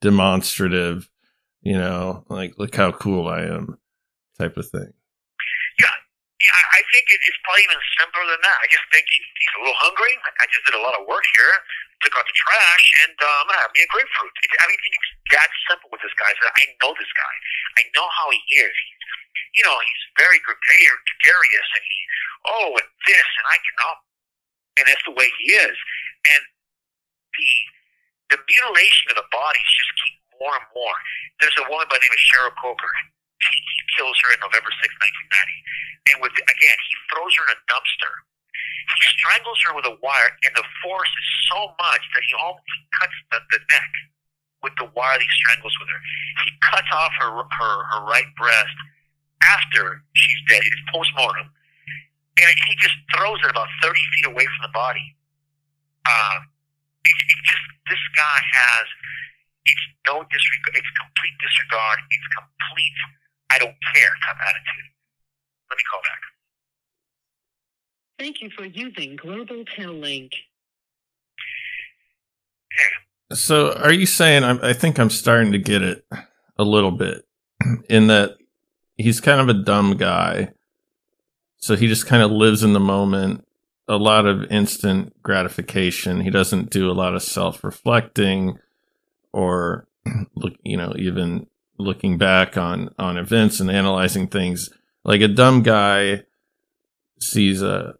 [0.00, 1.08] demonstrative,
[1.60, 3.78] you know, like look how cool I am
[4.38, 4.92] type of thing.
[6.42, 6.58] Yeah.
[6.58, 8.58] I I think it's probably even simpler than that.
[8.58, 10.14] I just think he, he's a little hungry.
[10.42, 11.54] I just did a lot of work here,
[12.02, 14.34] took out the trash, and um, I'm gonna have me a grapefruit.
[14.42, 16.30] It, I mean, it's that simple with this guy.
[16.34, 17.34] So I know this guy.
[17.78, 18.74] I know how he is.
[18.74, 18.98] He's,
[19.56, 21.98] you know, he's very gregarious, and he,
[22.50, 23.98] oh, and this, and I can, oh,
[24.82, 25.76] and that's the way he is.
[26.26, 26.42] And
[27.38, 27.50] the
[28.34, 30.96] the mutilation of the bodies just keep more and more.
[31.38, 32.92] There's a woman by the name of Cheryl Coker.
[33.50, 36.12] He, he kills her in November 6, 1990.
[36.12, 38.14] And with again, he throws her in a dumpster.
[38.52, 42.66] He strangles her with a wire, and the force is so much that he almost
[42.98, 43.92] cuts the, the neck
[44.66, 46.00] with the wire that he strangles with her.
[46.44, 48.76] He cuts off her her, her right breast
[49.42, 50.62] after she's dead.
[50.66, 55.14] It's post mortem, and he just throws it about 30 feet away from the body.
[56.04, 56.38] Uh,
[57.02, 58.86] it's just this guy has
[59.66, 60.74] it's no disregard.
[60.74, 61.98] It's complete disregard.
[62.10, 62.98] It's complete
[63.52, 64.88] I don't care type attitude.
[65.68, 66.20] Let me call back.
[68.18, 70.32] Thank you for using Global Tel Link.
[73.32, 76.04] So are you saying I'm, I think I'm starting to get it
[76.56, 77.26] a little bit
[77.90, 78.36] in that
[78.96, 80.50] he's kind of a dumb guy.
[81.58, 83.44] So he just kind of lives in the moment,
[83.86, 86.20] a lot of instant gratification.
[86.20, 88.58] He doesn't do a lot of self-reflecting
[89.32, 89.86] or
[90.34, 91.46] look, you know, even
[91.82, 94.70] looking back on on events and analyzing things.
[95.04, 96.22] Like a dumb guy
[97.20, 97.94] sees a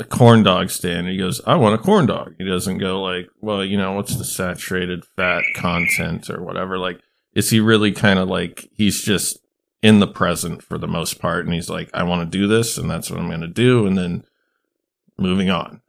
[0.00, 2.34] a corn dog stand and he goes, I want a corn dog.
[2.38, 6.78] He doesn't go like, well, you know, what's the saturated fat content or whatever.
[6.78, 7.00] Like,
[7.34, 9.38] is he really kind of like, he's just
[9.82, 11.44] in the present for the most part.
[11.44, 13.86] And he's like, I want to do this and that's what I'm going to do.
[13.86, 14.24] And then
[15.18, 15.82] moving on.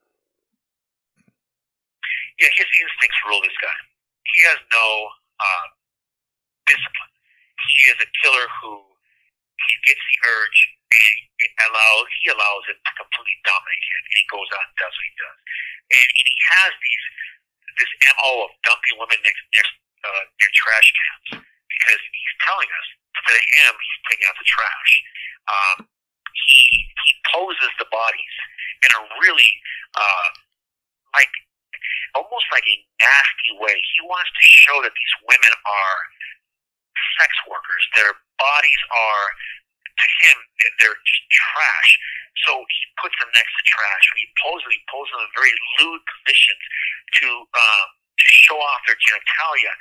[2.40, 3.78] Yeah, his instincts rule this guy.
[4.36, 5.08] He has no
[5.40, 5.68] uh,
[6.68, 7.11] discipline.
[7.70, 8.82] He is a killer who
[9.62, 10.60] he gets the urge
[10.92, 14.76] and it allows he allows it to completely dominate him, and he goes out and
[14.78, 15.40] does what he does.
[15.92, 17.06] And, he has these
[17.80, 21.28] this mo of dumping women next next uh, near trash cans
[21.72, 24.92] because he's telling us to him he's taking out the trash.
[25.48, 28.36] Um, he he poses the bodies
[28.84, 29.52] in a really
[29.96, 30.30] uh,
[31.16, 31.32] like
[32.16, 33.76] almost like a nasty way.
[33.96, 35.98] He wants to show that these women are
[37.20, 37.84] sex workers.
[37.96, 39.28] Their bodies are
[40.02, 40.38] to him
[40.80, 41.90] they're just trash.
[42.48, 44.04] So he puts them next to trash.
[44.18, 46.64] He poses, he poses them in very lewd positions
[47.22, 49.74] to um, to show off their genitalia.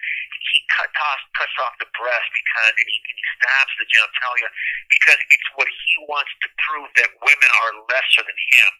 [0.53, 4.49] He cut toss, cuts off the breast because and he, and he stabs the genitalia
[4.89, 8.71] because it's what he wants to prove that women are lesser than him.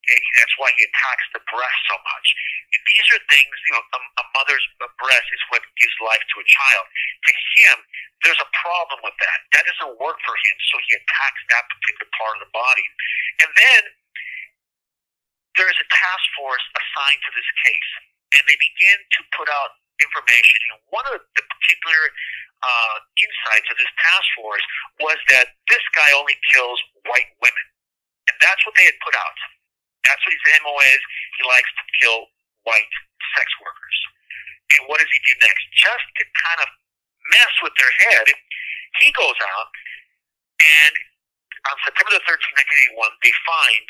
[0.00, 2.26] And that's why he attacks the breast so much.
[2.72, 6.36] And these are things, you know, a, a mother's breast is what gives life to
[6.40, 6.86] a child.
[6.88, 7.76] To him,
[8.24, 9.38] there's a problem with that.
[9.52, 12.86] That doesn't work for him, so he attacks that particular part of the body.
[13.44, 13.82] And then
[15.60, 17.90] there is a task force assigned to this case,
[18.40, 20.56] and they begin to put out information.
[20.72, 22.02] And one of the particular
[22.64, 24.64] uh, insights of this task force
[25.00, 27.66] was that this guy only kills white women,
[28.32, 29.38] and that's what they had put out.
[30.04, 31.02] That's what his MO is.
[31.36, 32.18] He likes to kill
[32.64, 32.94] white
[33.36, 33.98] sex workers.
[34.76, 35.64] And what does he do next?
[35.76, 36.68] Just to kind of
[37.34, 38.26] mess with their head,
[39.02, 39.70] he goes out
[40.60, 40.92] and
[41.68, 43.86] on September the 13th, 1981, they find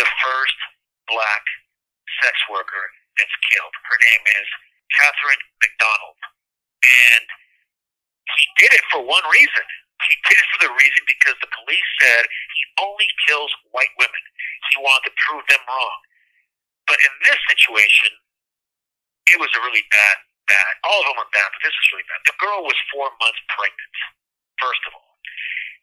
[0.00, 0.58] the first
[1.08, 1.44] black
[2.20, 2.84] sex worker
[3.16, 3.72] that's killed.
[3.88, 4.48] Her name is
[5.00, 6.20] Catherine McDonald.
[6.84, 7.24] And
[8.36, 9.66] he did it for one reason.
[10.08, 14.22] He did it for the reason because the police said he only kills white women.
[14.72, 16.00] He wanted to prove them wrong.
[16.84, 18.12] But in this situation,
[19.32, 20.72] it was a really bad, bad.
[20.84, 22.20] All of them were bad, but this is really bad.
[22.28, 23.96] The girl was four months pregnant,
[24.60, 25.16] first of all.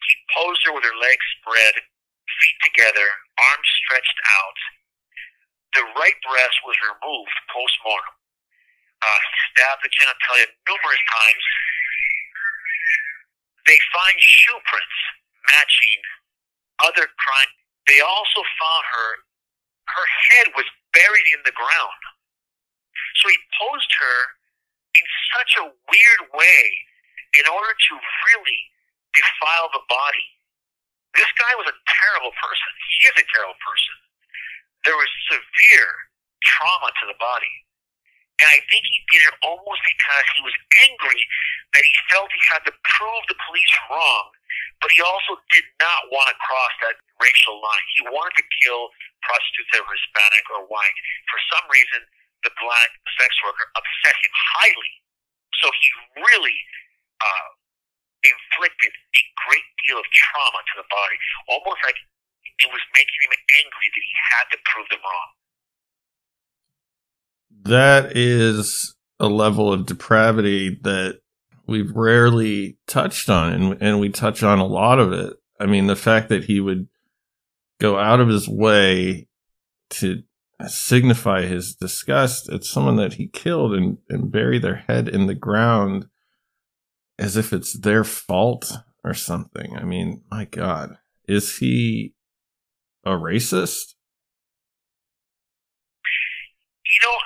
[0.06, 3.08] He posed her with her legs spread, feet together,
[3.38, 4.60] arms stretched out.
[5.74, 8.16] The right breast was removed post mortem.
[9.02, 11.46] Uh, he stabbed the genitalia numerous times.
[13.68, 15.00] They find shoe prints
[15.54, 16.02] matching
[16.86, 17.52] other crime.
[17.88, 19.10] They also found her,
[19.92, 22.02] her head was buried in the ground.
[23.22, 24.18] So he posed her
[24.98, 25.06] in
[25.38, 26.64] such a weird way
[27.38, 28.62] in order to really
[29.16, 30.28] defile the body.
[31.16, 32.72] This guy was a terrible person.
[32.88, 33.96] He is a terrible person.
[34.88, 35.92] There was severe
[36.44, 37.54] trauma to the body.
[38.42, 40.56] And I think he did it almost because he was
[40.90, 41.22] angry
[41.78, 44.26] that he felt he had to prove the police wrong,
[44.82, 47.86] but he also did not want to cross that racial line.
[48.02, 48.90] He wanted to kill
[49.22, 50.98] prostitutes that were Hispanic or white.
[51.30, 52.02] For some reason,
[52.42, 52.90] the black
[53.22, 54.94] sex worker upset him highly.
[55.62, 56.58] So he really
[57.22, 57.50] uh,
[58.26, 62.00] inflicted a great deal of trauma to the body, almost like
[62.42, 65.30] it was making him angry that he had to prove them wrong.
[67.64, 71.20] That is a level of depravity that
[71.68, 75.34] we've rarely touched on, and, and we touch on a lot of it.
[75.60, 76.88] I mean, the fact that he would
[77.80, 79.28] go out of his way
[79.92, 80.24] to
[80.68, 85.36] signify his disgust at someone that he killed and, and bury their head in the
[85.36, 86.08] ground
[87.18, 89.76] as if it's their fault or something.
[89.76, 92.14] I mean, my God, is he
[93.06, 93.96] a racist?
[96.86, 97.18] You know,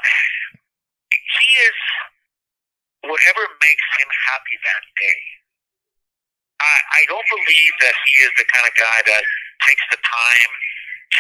[3.10, 5.22] whatever makes him happy that day.
[6.62, 9.24] I, I don't believe that he is the kind of guy that
[9.68, 10.52] takes the time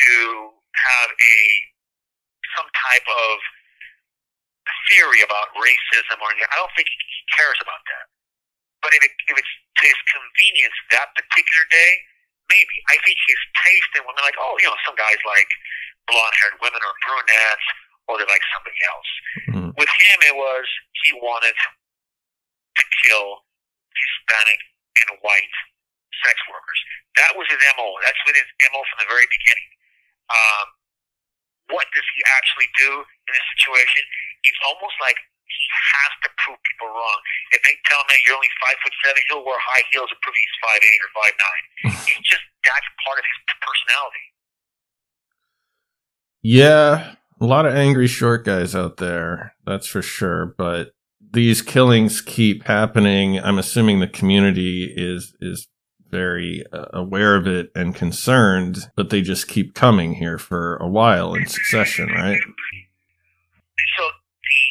[0.01, 0.11] to
[0.51, 1.37] have a
[2.55, 3.33] some type of
[4.89, 6.49] theory about racism or anything.
[6.49, 8.05] I don't think he cares about that.
[8.81, 11.91] But if, it, if it's to his convenience that particular day,
[12.49, 12.75] maybe.
[12.93, 15.49] I think his taste in women, like, oh, you know, some guys like
[16.05, 17.67] blonde haired women or brunettes,
[18.07, 19.09] or they like somebody else.
[19.49, 19.69] Mm.
[19.77, 20.65] With him, it was
[21.05, 23.45] he wanted to kill
[23.93, 24.61] Hispanic
[25.01, 25.55] and white
[26.23, 26.79] sex workers.
[27.19, 27.87] That was his MO.
[28.03, 29.69] That's been his MO from the very beginning.
[30.31, 30.67] Um,
[31.73, 34.01] what does he actually do in this situation?
[34.45, 37.19] It's almost like he has to prove people wrong.
[37.53, 40.19] If they tell him that you're only five foot seven, he'll wear high heels and
[40.21, 41.63] prove he's five eight or five nine.
[42.17, 44.25] it's just that's part of his personality.
[46.45, 50.45] Yeah, a lot of angry short guys out there, that's for sure.
[50.57, 53.39] But these killings keep happening.
[53.39, 55.67] I'm assuming the community is is
[56.09, 60.87] very uh, aware of it and concerned, but they just keep coming here for a
[60.87, 62.39] while in succession, right?
[63.97, 64.61] So the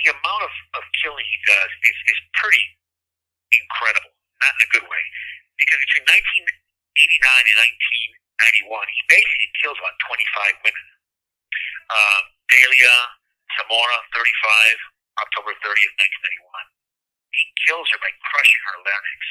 [0.00, 2.64] the amount of, of killing he does is, is pretty
[3.60, 5.04] incredible, not in a good way.
[5.60, 6.48] Because between 1989
[7.44, 7.58] and
[8.72, 10.95] 1991, he basically kills about 25 women.
[11.86, 12.20] Uh,
[12.50, 12.96] Delia
[13.54, 16.66] Zamora, 35, October 30th, 1991.
[17.32, 19.22] He kills her by crushing her larynx.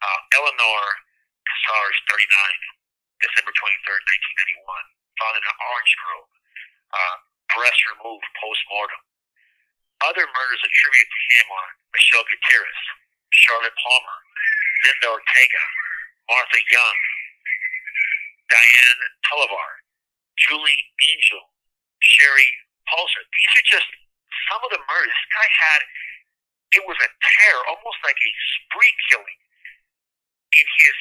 [0.00, 0.82] Uh, Eleanor
[1.44, 2.24] Casares, 39,
[3.20, 4.00] December 23rd,
[4.64, 4.84] 1991.
[5.18, 6.30] Found in an orange grove.
[6.94, 7.16] Uh,
[7.54, 9.02] breast removed post-mortem.
[10.02, 12.80] Other murders attributed to him are Michelle Gutierrez,
[13.30, 14.18] Charlotte Palmer,
[14.84, 15.64] Linda Ortega,
[16.28, 16.98] Martha Young,
[18.50, 19.70] Diane Tullivar,
[20.36, 20.82] Julie
[21.14, 21.53] Angel,
[22.04, 22.50] Sherry
[22.88, 23.24] Pulser.
[23.24, 23.88] These are just
[24.52, 25.08] some of the murders.
[25.08, 25.80] This guy had,
[26.76, 29.40] it was a tear, almost like a spree killing
[30.54, 30.96] in his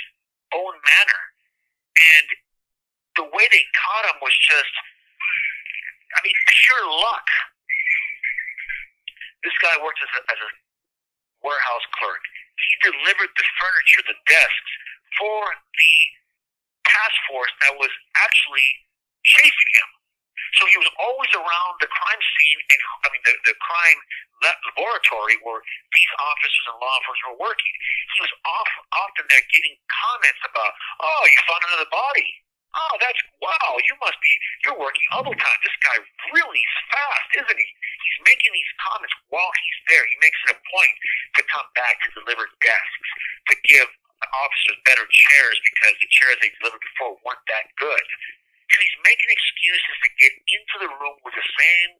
[0.55, 1.21] own manner.
[1.93, 2.27] And
[3.19, 4.73] the way they caught him was just,
[6.15, 7.27] I mean, pure luck.
[9.43, 10.49] This guy worked as a, as a
[11.43, 12.23] warehouse clerk.
[12.55, 14.71] He delivered the furniture, the desks,
[15.19, 15.95] for the
[16.87, 18.69] task force that was actually
[19.25, 19.89] chasing him.
[20.59, 23.99] So he was always around the crime scene and I mean the, the crime
[24.43, 27.73] laboratory where these officers and law enforcement were working.
[28.17, 32.29] He was off, often there getting comments about, oh, you found another body.
[32.73, 33.77] Oh, that's wow!
[33.85, 34.33] You must be
[34.65, 35.59] you're working overtime.
[35.61, 35.93] This guy
[36.33, 37.69] really is fast, isn't he?
[37.69, 40.01] He's making these comments while he's there.
[40.09, 40.95] He makes it a point
[41.37, 43.09] to come back to deliver desks,
[43.53, 43.85] to give
[44.25, 48.05] officers better chairs because the chairs they delivered before weren't that good.
[48.73, 49.29] So he's making
[49.63, 51.91] excuses to get into the room with the same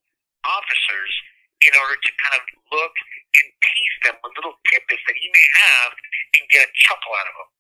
[0.44, 1.12] officers
[1.64, 2.44] in order to kind of
[2.76, 2.92] look
[3.40, 7.28] and tease them with little tidbits that he may have and get a chuckle out
[7.32, 7.52] of them.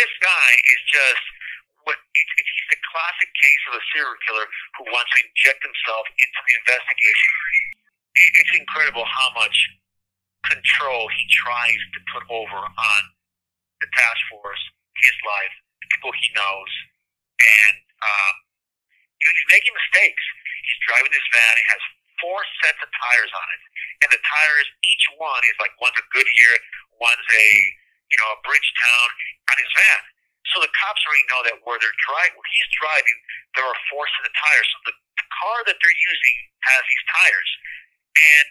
[0.00, 1.24] This guy is just
[1.84, 4.48] what he's the classic case of a serial killer
[4.80, 7.32] who wants to inject himself into the investigation.
[8.16, 9.56] It's incredible how much
[10.48, 13.02] control he tries to put over on
[13.84, 14.62] the task force,
[15.04, 16.72] his life, the people he knows,
[17.44, 18.45] and um,
[19.20, 20.24] you know, he's making mistakes.
[20.66, 21.54] He's driving this van.
[21.56, 21.82] It has
[22.20, 23.62] four sets of tires on it,
[24.04, 26.54] and the tires, each one is like one's a Goodyear,
[27.00, 27.46] one's a
[28.12, 29.12] you know a Bridgestone
[29.52, 30.02] on his van.
[30.54, 33.18] So the cops already know that where they're driving, where he's driving,
[33.58, 34.66] there are four sets of tires.
[34.70, 36.36] So the, the car that they're using
[36.70, 37.50] has these tires,
[38.14, 38.46] and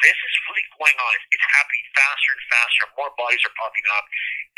[0.00, 1.10] this is really going on.
[1.14, 2.82] It's, it's happening faster and faster.
[2.98, 4.04] More bodies are popping up.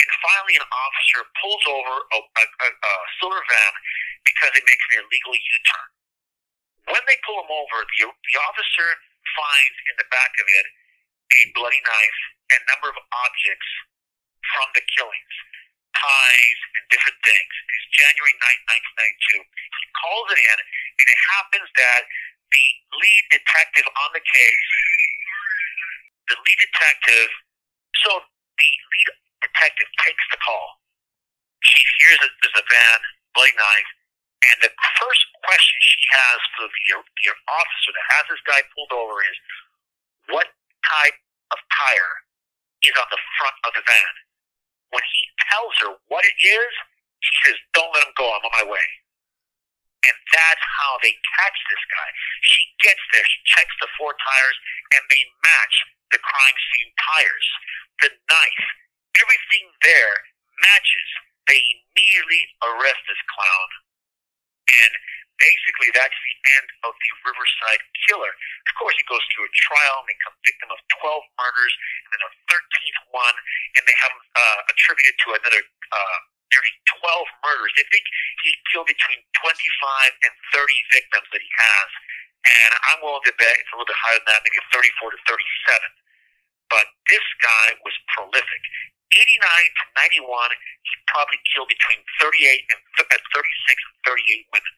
[0.00, 3.72] And finally, an officer pulls over a, a, a, a silver van
[4.24, 5.88] because it makes an illegal U-turn.
[6.92, 8.88] When they pull him over, the, the officer
[9.36, 10.66] finds in the back of it
[11.32, 12.20] a bloody knife
[12.52, 13.70] and a number of objects
[14.52, 15.34] from the killings,
[15.96, 17.52] ties and different things.
[17.72, 19.40] It's January 9, 1992.
[19.40, 20.58] He calls it in,
[21.00, 22.02] and it happens that
[22.52, 22.66] the
[23.00, 24.70] lead detective on the case
[26.28, 27.30] the lead detective,
[28.00, 28.10] so
[28.56, 29.08] the lead
[29.44, 30.80] detective takes the call.
[31.64, 33.00] She hears that there's a van,
[33.36, 33.90] bloody knife,
[34.44, 38.92] and the first question she has for the, the officer that has this guy pulled
[38.92, 39.38] over is,
[40.32, 40.48] what
[40.84, 41.18] type
[41.52, 42.14] of tire
[42.84, 44.14] is on the front of the van?
[44.92, 46.72] When he tells her what it is,
[47.24, 48.86] she says, don't let him go, I'm on my way.
[50.04, 52.08] And that's how they catch this guy.
[52.44, 54.58] She gets there, she checks the four tires,
[54.92, 55.76] and they match
[56.12, 57.48] the crime scene tires,
[58.04, 58.66] the knife,
[59.16, 60.16] everything there
[60.60, 61.10] matches.
[61.48, 63.68] They immediately arrest this clown.
[64.64, 64.92] And
[65.38, 68.32] basically that's the end of the Riverside killer.
[68.32, 71.74] Of course, he goes through a trial and they convict him of 12 murders
[72.06, 73.36] and then a 13th one,
[73.78, 76.18] and they have uh, attributed to another uh,
[76.52, 77.72] nearly 12 murders.
[77.74, 78.04] They think
[78.46, 79.50] he killed between 25
[80.24, 81.88] and 30 victims that he has.
[82.44, 85.20] And I'm willing to bet it's a little bit higher than that, maybe 34 to
[85.24, 86.04] 37.
[86.68, 88.62] But this guy was prolific.
[89.14, 89.46] 89
[89.78, 89.84] to
[90.26, 90.50] 91,
[90.82, 94.74] he probably killed between 38 and uh, 36 and 38 women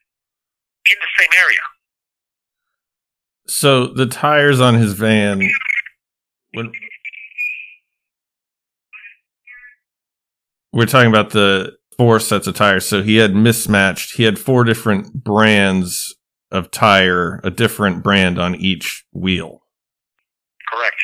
[0.92, 1.64] in the same area.
[3.48, 5.48] So the tires on his van,
[6.52, 6.72] when
[10.72, 14.16] we're talking about the four sets of tires, so he had mismatched.
[14.16, 16.14] He had four different brands
[16.50, 19.62] of tire, a different brand on each wheel.
[20.68, 20.96] Correct.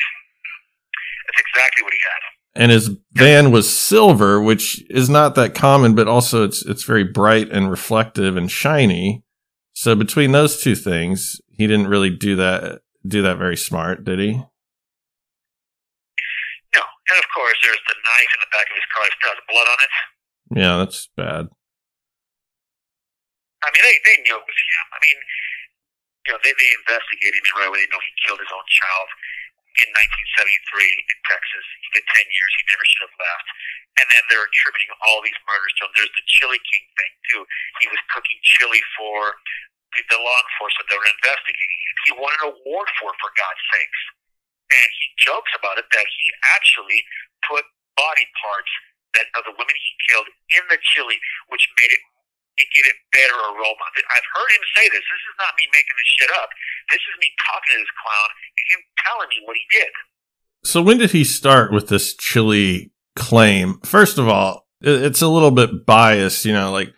[1.29, 2.23] That's exactly what he had.
[2.55, 7.05] And his van was silver, which is not that common, but also it's it's very
[7.05, 9.23] bright and reflective and shiny.
[9.73, 14.19] So between those two things, he didn't really do that do that very smart, did
[14.19, 14.33] he?
[14.33, 14.45] No,
[16.85, 19.43] and of course there's the knife in the back of his car that still has
[19.49, 19.93] blood on it.
[20.61, 21.49] Yeah, that's bad.
[23.65, 24.87] I mean, they they knew it was him.
[24.93, 25.19] I mean,
[26.29, 27.81] you know, they they investigated him right away.
[27.81, 29.09] They know he killed his own child
[29.81, 31.65] in 1973 in Texas.
[31.81, 32.53] He did 10 years.
[32.61, 33.49] He never should have left.
[34.01, 35.93] And then they're attributing all these murders to him.
[35.97, 37.43] There's the Chili King thing, too.
[37.81, 39.37] He was cooking chili for
[39.97, 41.79] the, the law enforcement that were investigating.
[42.09, 44.03] He won an award for it, for God's sakes.
[44.73, 47.01] And he jokes about it that he actually
[47.45, 47.65] put
[47.97, 48.73] body parts
[49.13, 51.21] that of the women he killed in the chili,
[51.53, 52.03] which made it
[52.59, 53.85] gave it better aroma.
[53.97, 55.05] I've heard him say this.
[55.05, 56.49] This is not me making this shit up.
[56.93, 59.93] This is me talking to this clown and him telling me what he did.
[60.65, 63.81] So when did he start with this chili claim?
[63.85, 66.93] First of all, it's a little bit biased, you know, like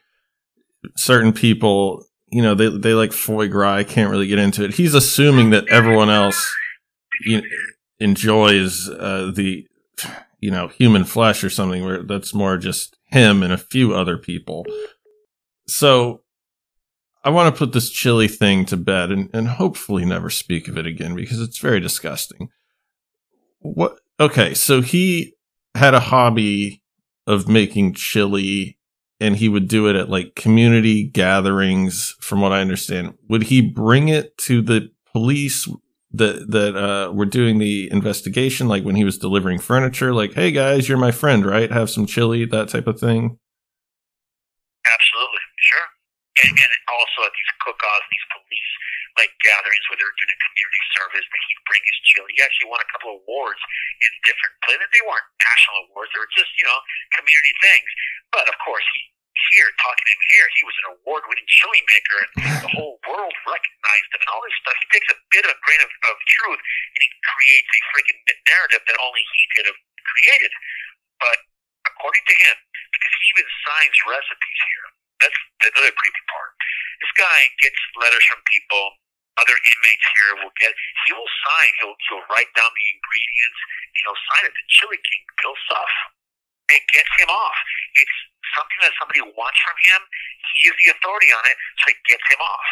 [0.96, 3.76] certain people, you know, they they like foie gras.
[3.76, 4.74] I can't really get into it.
[4.74, 6.52] He's assuming that everyone else
[7.24, 7.48] you know,
[8.00, 9.66] enjoys uh, the
[10.40, 14.18] you know human flesh or something where that's more just him and a few other
[14.18, 14.66] people.
[15.66, 16.22] So
[17.22, 20.76] I want to put this chili thing to bed and, and hopefully never speak of
[20.76, 22.50] it again because it's very disgusting.
[23.60, 23.98] What?
[24.20, 25.34] Okay, so he
[25.74, 26.82] had a hobby
[27.26, 28.78] of making chili
[29.20, 33.60] and he would do it at like community gatherings from what i understand would he
[33.60, 35.68] bring it to the police
[36.12, 40.50] that that uh were doing the investigation like when he was delivering furniture like hey
[40.50, 43.38] guys you're my friend right have some chili that type of thing
[44.84, 45.86] Absolutely, sure.
[46.44, 48.72] And, and also at these cook-offs, these police
[49.14, 52.30] like gatherings where they're doing a community service, that he'd bring his chili.
[52.34, 53.62] He actually won a couple of awards
[54.02, 54.90] in different places.
[54.90, 56.80] They weren't national awards; they were just you know
[57.14, 57.88] community things.
[58.34, 59.14] But of course, he
[59.52, 62.30] here talking to him here, he was an award-winning chili maker, and
[62.64, 64.78] the whole world recognized him and all this stuff.
[64.78, 68.20] He takes a bit of a grain of, of truth and he creates a freaking
[68.46, 70.52] narrative that only he could have created.
[71.18, 71.38] But
[71.82, 72.56] according to him,
[72.94, 74.86] because he even signs recipes here.
[75.22, 76.50] That's the other creepy part.
[77.02, 78.84] This guy gets letters from people.
[79.36, 80.70] Other inmates here will get.
[81.06, 81.70] He will sign.
[81.82, 83.58] He'll he'll write down the ingredients.
[84.02, 84.54] He'll sign it.
[84.54, 85.92] The Chili King, Bill Suff.
[86.70, 87.58] It gets him off.
[87.98, 88.16] It's
[88.54, 90.00] something that somebody wants from him.
[90.54, 92.68] He is the authority on it, so it gets him off.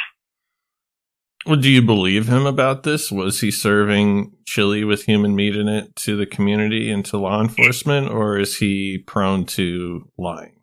[1.46, 5.68] well do you believe him about this was he serving chili with human meat in
[5.68, 10.61] it to the community and to law enforcement or is he prone to lying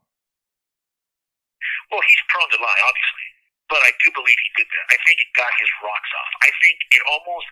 [1.90, 3.28] Well, he's prone to lie, obviously,
[3.66, 4.86] but I do believe he did that.
[4.94, 6.32] I think it got his rocks off.
[6.46, 7.50] I think it almost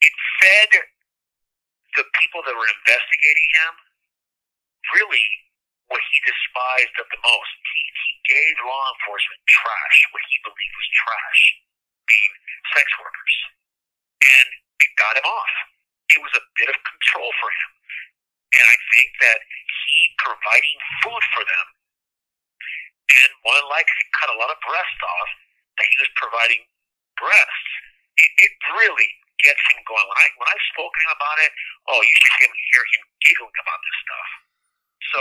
[0.00, 0.70] it fed
[1.96, 3.72] the people that were investigating him
[4.96, 5.24] really
[5.92, 7.52] what he despised of the most.
[7.72, 11.40] He he gave law enforcement trash, what he believed was trash,
[12.08, 12.32] being
[12.72, 13.36] sex workers,
[14.24, 14.48] and
[14.80, 15.54] it got him off.
[16.12, 17.70] It was a bit of control for him,
[18.60, 19.40] and I think that
[19.84, 21.66] he providing food for them
[23.10, 25.30] and than likely cut a lot of breast off
[25.76, 26.62] that he was providing
[27.20, 27.70] breasts.
[28.16, 29.10] It, it really
[29.42, 30.06] gets him going.
[30.06, 31.50] When I when I've spoken to him about it,
[31.90, 34.28] oh, you should hear, hear him giggling about this stuff.
[35.12, 35.20] So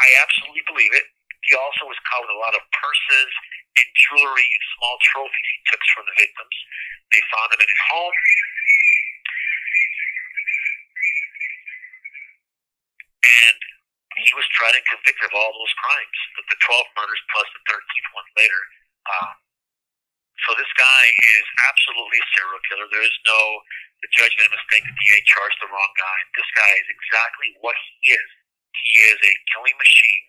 [0.00, 1.06] I absolutely believe it.
[1.46, 3.30] He also was caught with a lot of purses
[3.76, 6.56] and jewelry and small trophies he took from the victims.
[7.12, 8.16] They found them in his home.
[13.24, 13.60] And
[14.24, 17.62] he was tried and convicted of all those crimes, the, the 12 murders plus the
[17.68, 18.62] 13th one later.
[19.04, 19.32] Um,
[20.42, 22.86] so this guy is absolutely a serial killer.
[22.90, 23.40] There is no,
[24.02, 26.18] the judge made a mistake, the DA charged the wrong guy.
[26.34, 28.28] This guy is exactly what he is.
[28.74, 30.26] He is a killing machine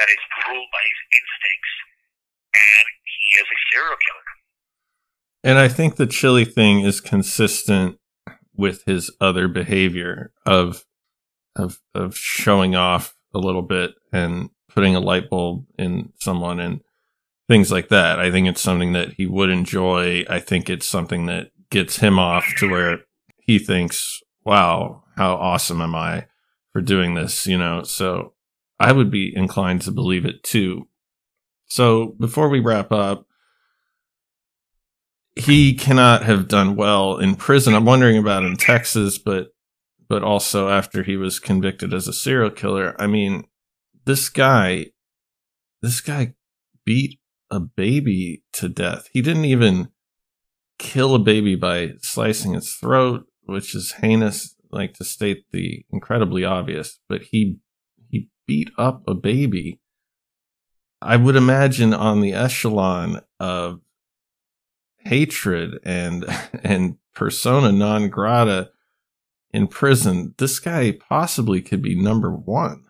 [0.00, 1.74] that is ruled by his instincts,
[2.56, 4.28] and he is a serial killer.
[5.44, 8.00] And I think the chili thing is consistent
[8.56, 10.85] with his other behavior of
[11.56, 16.80] of of showing off a little bit and putting a light bulb in someone and
[17.48, 18.18] things like that.
[18.20, 20.24] I think it's something that he would enjoy.
[20.28, 23.00] I think it's something that gets him off to where
[23.38, 26.26] he thinks, "Wow, how awesome am I
[26.72, 27.82] for doing this?" You know.
[27.82, 28.34] So
[28.78, 30.88] I would be inclined to believe it too.
[31.66, 33.26] So before we wrap up,
[35.34, 37.74] he cannot have done well in prison.
[37.74, 39.48] I'm wondering about in Texas, but
[40.08, 42.94] but also after he was convicted as a serial killer.
[42.98, 43.44] I mean,
[44.04, 44.86] this guy,
[45.82, 46.34] this guy
[46.84, 47.18] beat
[47.50, 49.08] a baby to death.
[49.12, 49.88] He didn't even
[50.78, 54.54] kill a baby by slicing its throat, which is heinous.
[54.70, 57.58] Like to state the incredibly obvious, but he
[58.10, 59.80] he beat up a baby.
[61.00, 63.80] I would imagine on the echelon of
[64.98, 66.24] hatred and
[66.64, 68.70] and persona non grata
[69.56, 72.84] in prison, this guy possibly could be number one.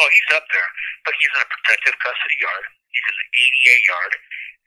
[0.00, 0.70] Oh, he's up there,
[1.04, 2.64] but he's in a protective custody yard.
[2.88, 4.12] He's in the ADA yard,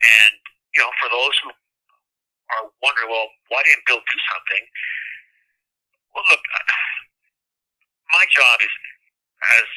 [0.05, 0.33] and
[0.77, 4.63] you know, for those who are wondering, well, why didn't Bill do something?
[6.13, 6.43] Well, look,
[8.13, 8.73] my job is
[9.57, 9.67] as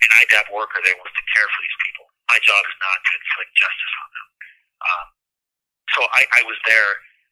[0.00, 2.08] an IDAP worker there was to care for these people.
[2.32, 4.28] My job is not to inflict justice on them.
[4.80, 5.06] Um,
[5.92, 6.90] so I, I was there,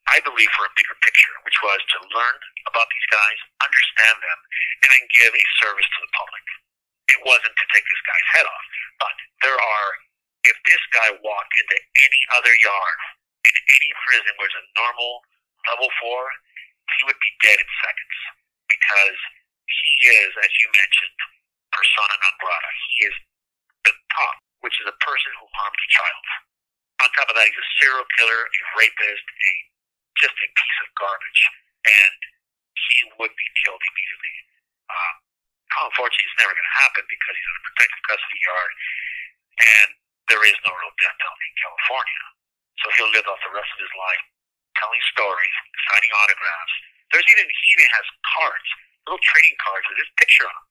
[0.09, 4.39] I believe, for a bigger picture, which was to learn about these guys, understand them,
[4.85, 6.45] and then give a service to the public.
[7.13, 8.67] It wasn't to take this guy's head off,
[9.01, 9.91] but there are.
[10.47, 13.01] If this guy walked into any other yard
[13.45, 15.21] in any prison where it's a normal
[15.69, 16.25] level four,
[16.97, 18.19] he would be dead in seconds
[18.71, 19.19] because
[19.69, 21.19] he is, as you mentioned,
[21.69, 22.71] persona non grata.
[22.89, 23.15] He is
[23.85, 26.25] the top, which is a person who harmed a child.
[27.05, 29.53] On top of that, he's a serial killer, a rapist, a
[30.19, 31.43] just a piece of garbage,
[31.87, 32.19] and
[32.75, 34.37] he would be killed immediately.
[34.89, 35.13] Uh,
[35.89, 38.73] unfortunately, it's never going to happen because he's in a protective custody yard,
[39.59, 39.89] and
[40.29, 42.23] there is no real death penalty in California.
[42.83, 44.25] So he'll live off the rest of his life
[44.79, 45.57] telling stories,
[45.91, 46.75] signing autographs.
[47.11, 48.07] There's even he even has
[48.39, 48.69] cards,
[49.11, 50.67] little trading cards with his picture on them.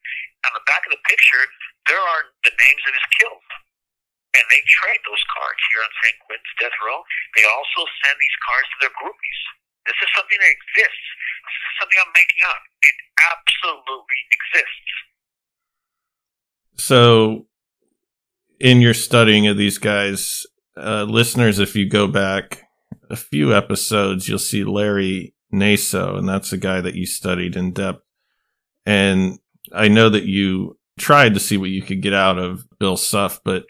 [0.48, 1.44] On the back of the picture,
[1.92, 3.48] there are the names of his kills.
[4.38, 7.02] And they trade those cards here on San Quentin's death row.
[7.34, 9.42] They also send these cards to their groupies.
[9.90, 11.08] This is something that exists.
[11.42, 12.62] This is something I'm making up.
[12.86, 14.94] It absolutely exists.
[16.78, 17.48] So,
[18.60, 20.46] in your studying of these guys,
[20.78, 22.64] uh, listeners, if you go back
[23.10, 27.72] a few episodes, you'll see Larry Naso, and that's a guy that you studied in
[27.72, 28.04] depth.
[28.86, 29.40] And
[29.74, 33.40] I know that you tried to see what you could get out of Bill Suff,
[33.44, 33.64] but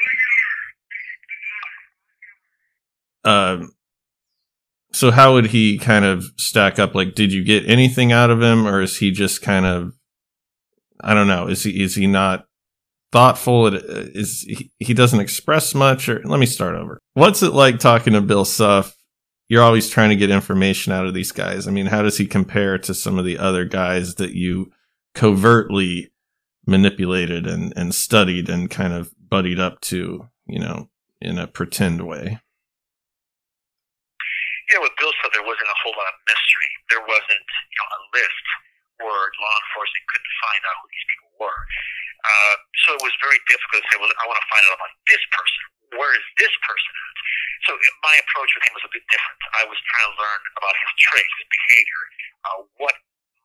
[3.24, 3.72] um,
[4.91, 6.95] so how would he kind of stack up?
[6.95, 9.93] Like, did you get anything out of him, or is he just kind of,
[11.01, 12.45] I don't know, is he is he not
[13.11, 13.68] thoughtful?
[13.68, 16.09] Is he, he doesn't express much?
[16.09, 16.99] Or let me start over.
[17.13, 18.95] What's it like talking to Bill Suff?
[19.49, 21.68] You're always trying to get information out of these guys.
[21.68, 24.72] I mean, how does he compare to some of the other guys that you
[25.13, 26.11] covertly
[26.65, 30.89] manipulated and, and studied and kind of buddied up to, you know,
[31.22, 32.39] in a pretend way?
[34.68, 36.70] Yeah, with Bill Suff, there wasn't a whole lot of mystery.
[36.91, 38.45] There wasn't, you know, a list
[38.99, 41.61] where law enforcement couldn't find out who these people were.
[42.28, 44.93] Uh, so it was very difficult to say, well, I want to find out about
[45.07, 45.61] this person.
[45.95, 47.15] Where is this person at?
[47.63, 47.72] So
[48.03, 49.39] my approach with him was a bit different.
[49.55, 52.03] I was trying to learn about his traits, his behavior,
[52.43, 52.95] uh, what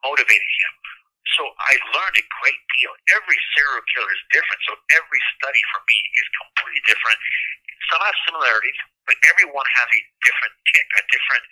[0.03, 0.73] motivated him.
[1.39, 2.93] So I learned a great deal.
[3.15, 7.19] Every serial killer is different, so every study for me is completely different.
[7.95, 11.45] Some have similarities, but everyone has a different tick, a different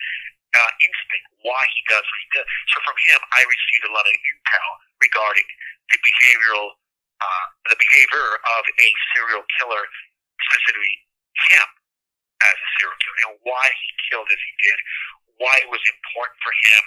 [0.51, 2.47] uh, instinct, why he does what he does.
[2.71, 5.47] So from him, I received a lot of intel regarding
[5.91, 6.75] the behavioral,
[7.23, 8.27] uh, the behavior
[8.59, 9.83] of a serial killer,
[10.51, 10.95] specifically
[11.51, 11.67] him
[12.43, 14.77] as a serial killer, and why he killed as he did,
[15.39, 16.81] why it was important for him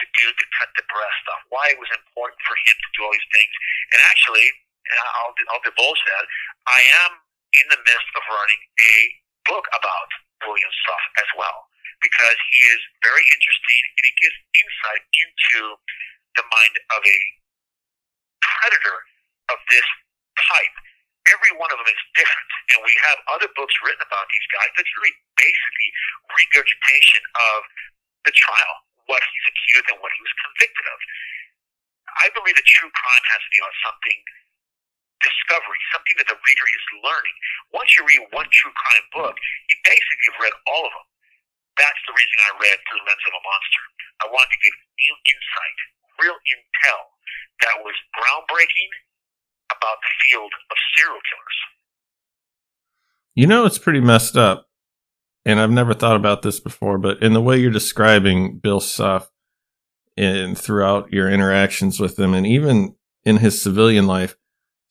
[0.00, 2.98] to do to cut the breast off, why it was important for him to do
[3.06, 3.54] all these things.
[3.94, 4.46] And actually,
[5.22, 6.24] I'll, I'll divulge that
[6.66, 7.10] I am
[7.54, 8.94] in the midst of running a
[9.50, 10.08] book about
[10.46, 11.66] William Suff as well
[12.00, 15.60] because he is very interesting and he gives insight into
[16.38, 17.18] the mind of a
[18.40, 18.98] predator
[19.52, 19.84] of this
[20.38, 20.76] type.
[21.28, 24.72] Every one of them is different, and we have other books written about these guys
[24.72, 25.88] that's really basically
[26.32, 27.22] regurgitation
[27.52, 27.60] of
[28.24, 28.74] the trial,
[29.04, 30.98] what he's accused and what he was convicted of.
[32.24, 34.18] I believe that true crime has to be on something
[35.20, 37.36] discovery, something that the reader is learning.
[37.72, 39.36] Once you read one true crime book,
[39.68, 41.08] you basically have read all of them.
[41.78, 43.84] That's the reason I read Through the Lens of a Monster.
[44.20, 45.78] I wanted to get new insight,
[46.20, 47.00] real intel
[47.64, 48.90] that was groundbreaking
[49.72, 51.58] about the field of serial killers.
[53.34, 54.66] You know, it's pretty messed up.
[55.46, 59.30] And I've never thought about this before, but in the way you're describing Bill Suff
[60.16, 62.94] and throughout your interactions with him and even
[63.24, 64.36] in his civilian life,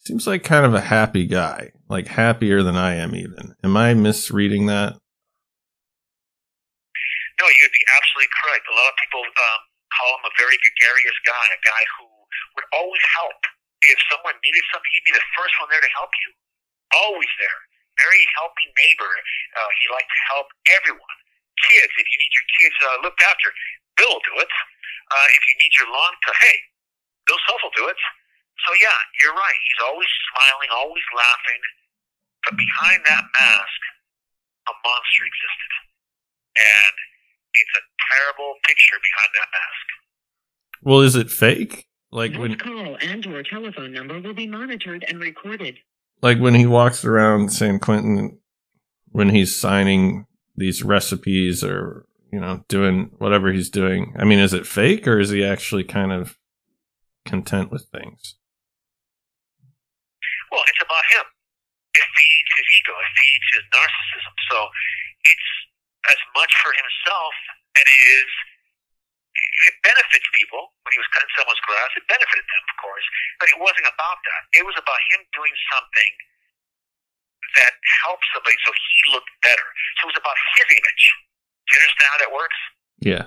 [0.01, 3.55] seems like kind of a happy guy, like happier than I am even.
[3.63, 4.97] Am I misreading that?
[7.39, 8.67] No, you'd be absolutely correct.
[8.67, 9.61] A lot of people um,
[9.95, 12.05] call him a very gregarious guy, a guy who
[12.59, 13.39] would always help.
[13.79, 16.29] If someone needed something, he'd be the first one there to help you.
[16.91, 17.59] Always there.
[17.95, 19.07] Very helping neighbor.
[19.07, 21.17] Uh, he liked to help everyone.
[21.63, 23.47] Kids, if you need your kids uh, looked after,
[23.95, 24.51] Bill will do it.
[25.11, 26.57] Uh, if you need your lawn cut, hey,
[27.23, 27.99] Bill Suff will do it.
[28.67, 29.59] So yeah, you're right.
[29.67, 31.61] He's always smiling, always laughing.
[32.45, 33.79] But behind that mask,
[34.67, 35.73] a monster existed.
[36.59, 36.95] And
[37.53, 39.85] it's a terrible picture behind that mask.
[40.83, 41.85] Well, is it fake?
[42.11, 45.77] Like This when call and your telephone number will be monitored and recorded.
[46.23, 48.39] like when he walks around San Quentin
[49.11, 54.15] when he's signing these recipes or you know doing whatever he's doing.
[54.17, 56.37] I mean, is it fake or is he actually kind of
[57.25, 58.35] content with things?
[60.51, 61.25] Well, it's about him.
[61.93, 62.93] It feeds his ego.
[62.93, 64.33] It feeds his narcissism.
[64.49, 64.57] So
[65.25, 65.49] it's
[66.09, 67.33] as much for himself
[67.77, 68.29] as it is
[69.39, 71.89] it benefits people when he was cutting someone's grass.
[71.95, 73.07] It benefited them, of course,
[73.39, 74.41] but it wasn't about that.
[74.55, 76.13] It was about him doing something
[77.59, 77.73] that
[78.05, 79.67] helped somebody so he looked better.
[79.99, 81.03] So it was about his image.
[81.65, 82.59] Do you understand how that works?
[82.99, 83.25] Yeah.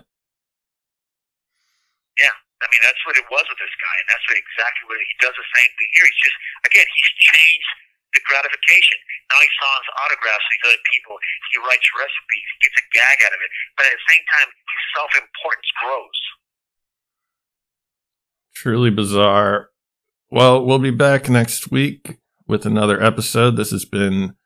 [2.20, 5.02] Yeah, I mean, that's what it was with this guy, and that's what exactly what
[5.02, 6.06] he does the same thing here.
[6.06, 6.38] He's just
[6.70, 7.72] again, he's changed
[8.14, 8.98] the gratification.
[9.32, 11.16] Now he signs autographs to other people.
[11.52, 12.46] He writes recipes.
[12.46, 13.50] He gets a gag out of it.
[13.76, 16.20] But at the same time, his self-importance grows.
[18.52, 19.72] Truly bizarre.
[20.30, 23.56] Well, we'll be back next week with another episode.
[23.56, 24.36] This has been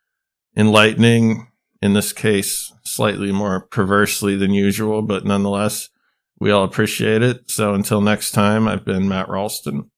[0.56, 1.50] enlightening.
[1.82, 5.90] In this case, slightly more perversely than usual, but nonetheless,
[6.38, 7.50] we all appreciate it.
[7.50, 9.90] So until next time, I've been Matt Ralston.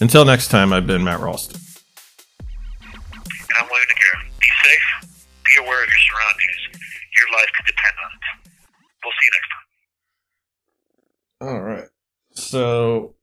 [0.01, 1.59] Until next time, I've been Matt Ralston.
[2.83, 4.27] And I'm William Noguera.
[4.39, 4.87] Be safe.
[5.45, 6.59] Be aware of your surroundings.
[7.17, 8.23] Your life could depend on it.
[9.03, 9.65] We'll see you next time.
[11.47, 11.89] All right.
[12.35, 13.15] So